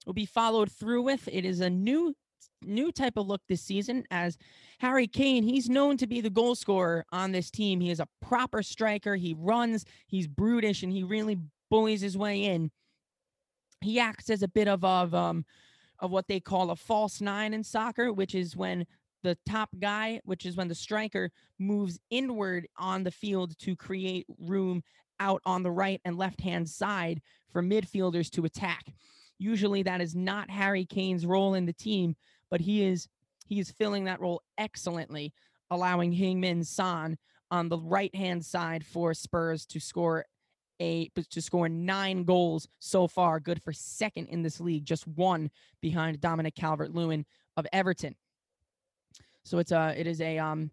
will 0.06 0.14
be 0.14 0.26
followed 0.26 0.70
through 0.70 1.02
with. 1.02 1.28
It 1.30 1.44
is 1.44 1.60
a 1.60 1.70
new 1.70 2.14
new 2.62 2.90
type 2.90 3.16
of 3.16 3.26
look 3.26 3.42
this 3.48 3.62
season 3.62 4.04
as 4.10 4.38
Harry 4.78 5.06
Kane, 5.06 5.42
he's 5.42 5.68
known 5.68 5.96
to 5.96 6.06
be 6.06 6.20
the 6.20 6.30
goal 6.30 6.54
scorer 6.54 7.04
on 7.12 7.32
this 7.32 7.50
team. 7.50 7.80
He 7.80 7.90
is 7.90 8.00
a 8.00 8.08
proper 8.20 8.62
striker. 8.62 9.16
He 9.16 9.34
runs, 9.38 9.84
he's 10.06 10.26
brutish, 10.26 10.82
and 10.82 10.92
he 10.92 11.02
really 11.02 11.38
bullies 11.70 12.00
his 12.00 12.16
way 12.16 12.44
in. 12.44 12.70
He 13.80 14.00
acts 14.00 14.30
as 14.30 14.42
a 14.42 14.48
bit 14.48 14.68
of, 14.68 14.84
of 14.84 15.14
um 15.14 15.44
of 15.98 16.10
what 16.10 16.28
they 16.28 16.40
call 16.40 16.70
a 16.70 16.76
false 16.76 17.20
nine 17.20 17.54
in 17.54 17.64
soccer, 17.64 18.12
which 18.12 18.34
is 18.34 18.56
when 18.56 18.86
the 19.22 19.36
top 19.48 19.70
guy, 19.78 20.20
which 20.24 20.44
is 20.46 20.56
when 20.56 20.68
the 20.68 20.74
striker 20.74 21.30
moves 21.58 21.98
inward 22.10 22.68
on 22.76 23.02
the 23.02 23.10
field 23.10 23.58
to 23.58 23.74
create 23.74 24.26
room 24.38 24.82
out 25.20 25.40
on 25.46 25.62
the 25.62 25.70
right 25.70 26.00
and 26.04 26.18
left 26.18 26.40
hand 26.40 26.68
side 26.68 27.20
for 27.50 27.62
midfielders 27.62 28.30
to 28.30 28.44
attack. 28.44 28.84
Usually 29.38 29.82
that 29.82 30.00
is 30.00 30.14
not 30.14 30.50
Harry 30.50 30.84
Kane's 30.84 31.26
role 31.26 31.54
in 31.54 31.66
the 31.66 31.72
team, 31.72 32.14
but 32.50 32.60
he 32.60 32.84
is 32.84 33.08
he 33.46 33.60
is 33.60 33.70
filling 33.70 34.04
that 34.04 34.20
role 34.20 34.42
excellently, 34.58 35.32
allowing 35.70 36.12
Heung-min 36.12 36.64
Son 36.64 37.16
on 37.50 37.68
the 37.68 37.78
right 37.78 38.14
hand 38.14 38.44
side 38.44 38.84
for 38.84 39.14
Spurs 39.14 39.64
to 39.66 39.80
score 39.80 40.24
a 40.80 41.10
to 41.30 41.42
score 41.42 41.68
nine 41.68 42.24
goals 42.24 42.68
so 42.78 43.06
far, 43.06 43.40
good 43.40 43.62
for 43.62 43.72
second 43.72 44.28
in 44.28 44.42
this 44.42 44.60
league, 44.60 44.84
just 44.84 45.06
one 45.06 45.50
behind 45.80 46.20
Dominic 46.20 46.54
Calvert-Lewin 46.54 47.24
of 47.56 47.66
Everton. 47.72 48.14
So 49.44 49.58
it's 49.58 49.72
a 49.72 49.94
it 49.98 50.06
is 50.06 50.20
a 50.20 50.38
um 50.38 50.70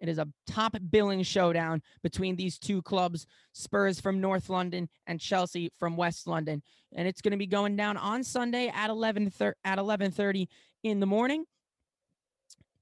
it 0.00 0.08
is 0.08 0.18
a 0.18 0.28
top 0.46 0.76
billing 0.90 1.22
showdown 1.22 1.82
between 2.02 2.36
these 2.36 2.58
two 2.58 2.82
clubs, 2.82 3.26
Spurs 3.52 4.00
from 4.00 4.20
North 4.20 4.48
London 4.50 4.88
and 5.06 5.20
Chelsea 5.20 5.70
from 5.78 5.96
West 5.96 6.26
London. 6.26 6.62
And 6.94 7.06
it's 7.06 7.20
going 7.20 7.32
to 7.32 7.38
be 7.38 7.46
going 7.46 7.76
down 7.76 7.96
on 7.96 8.24
Sunday 8.24 8.68
at 8.74 8.90
11 8.90 9.30
thir- 9.30 9.56
at 9.64 9.78
11:30 9.78 10.48
in 10.82 11.00
the 11.00 11.06
morning. 11.06 11.44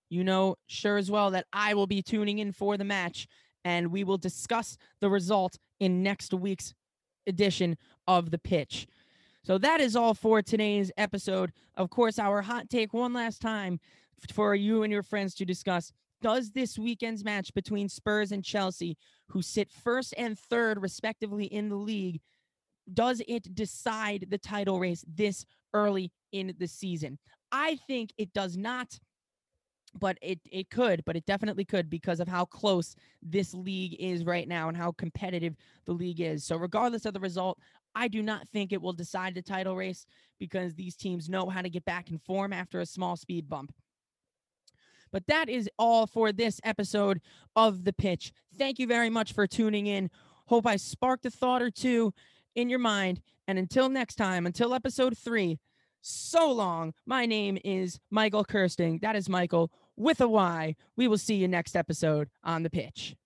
You 0.09 0.25
know 0.25 0.57
sure 0.67 0.97
as 0.97 1.11
well 1.11 1.31
that 1.31 1.47
I 1.53 1.75
will 1.75 1.87
be 1.87 2.03
tuning 2.03 2.39
in 2.39 2.53
for 2.53 2.77
the 2.77 2.85
match 2.85 3.27
and 3.65 3.91
we 3.91 4.05
will 4.05 4.19
discuss 4.19 4.77
the 5.01 5.11
result 5.11 5.59
in 5.81 6.03
next 6.03 6.35
week's 6.35 6.75
edition 7.27 7.77
of 8.07 8.31
the 8.31 8.39
pitch. 8.39 8.87
So 9.45 9.59
that 9.59 9.81
is 9.81 9.97
all 9.97 10.15
for 10.15 10.41
today's 10.41 10.93
episode. 10.97 11.53
Of 11.77 11.91
course, 11.91 12.19
our 12.19 12.43
hot 12.43 12.71
take 12.71 12.93
one 12.93 13.13
last 13.13 13.41
time 13.41 13.81
for 14.33 14.55
you 14.55 14.83
and 14.83 14.93
your 14.93 15.03
friends 15.03 15.35
to 15.37 15.45
discuss. 15.45 15.93
Does 16.21 16.53
this 16.53 16.79
weekend's 16.79 17.25
match 17.25 17.53
between 17.53 17.89
Spurs 17.89 18.31
and 18.31 18.45
Chelsea, 18.45 18.97
who 19.29 19.43
sit 19.43 19.69
first 19.71 20.15
and 20.17 20.39
third 20.39 20.81
respectively 20.81 21.47
in 21.47 21.69
the 21.69 21.77
league, 21.77 22.21
does 22.93 23.21
it 23.27 23.53
decide 23.55 24.27
the 24.31 24.39
title 24.39 24.79
race 24.79 25.05
this 25.13 25.45
early 25.75 26.13
in 26.31 26.55
the 26.59 26.69
season? 26.69 27.19
I 27.51 27.77
think 27.89 28.13
it 28.17 28.33
does 28.33 28.57
not, 28.57 28.99
but 29.99 30.19
it 30.23 30.41
it 30.51 30.71
could, 30.71 31.05
but 31.05 31.17
it 31.17 31.27
definitely 31.27 31.65
could 31.65 31.91
because 31.91 32.21
of 32.21 32.29
how 32.29 32.45
close 32.45 32.95
this 33.23 33.55
league 33.55 33.97
is 33.99 34.25
right 34.25 34.49
now 34.49 34.69
and 34.69 34.77
how 34.77 34.93
competitive 34.93 35.57
the 35.85 35.93
league 35.93 36.21
is. 36.21 36.45
So 36.45 36.57
regardless 36.57 37.05
of 37.05 37.15
the 37.15 37.21
result, 37.21 37.59
I 37.95 38.09
do 38.09 38.23
not 38.23 38.49
think 38.49 38.73
it 38.73 38.81
will 38.81 38.93
decide 38.93 39.35
the 39.35 39.43
title 39.43 39.77
race 39.77 40.07
because 40.39 40.75
these 40.75 40.97
teams 40.97 41.29
know 41.29 41.49
how 41.49 41.63
to 41.63 41.71
get 41.71 41.85
back 41.85 42.11
in 42.11 42.19
form 42.19 42.53
after 42.53 42.81
a 42.81 42.87
small 42.87 43.17
speed 43.17 43.49
bump. 43.49 43.73
But 45.13 45.27
that 45.27 45.51
is 45.51 45.69
all 45.79 46.07
for 46.07 46.33
this 46.33 46.59
episode 46.65 47.21
of 47.55 47.85
The 47.85 47.93
Pitch. 47.93 48.33
Thank 48.57 48.79
you 48.79 48.87
very 48.87 49.11
much 49.11 49.35
for 49.35 49.47
tuning 49.47 49.87
in. 49.87 50.11
Hope 50.47 50.67
I 50.67 50.77
sparked 50.77 51.27
a 51.27 51.31
thought 51.31 51.61
or 51.61 51.71
two 51.71 52.15
in 52.55 52.71
your 52.71 52.79
mind. 52.79 53.21
And 53.47 53.59
until 53.59 53.91
next 53.91 54.15
time, 54.15 54.47
until 54.47 54.73
episode 54.73 55.19
three, 55.19 55.59
so 56.03 56.51
long. 56.51 56.93
My 57.07 57.27
name 57.27 57.59
is 57.65 57.99
Michael 58.11 58.45
Kirsting. 58.45 58.99
That 59.03 59.17
is 59.17 59.29
Michael 59.29 59.71
with 59.97 60.21
a 60.21 60.29
Y. 60.29 60.77
We 60.97 61.09
will 61.09 61.19
see 61.19 61.35
you 61.35 61.49
next 61.49 61.77
episode 61.77 62.29
on 62.45 62.63
The 62.63 62.71
Pitch. 62.71 63.17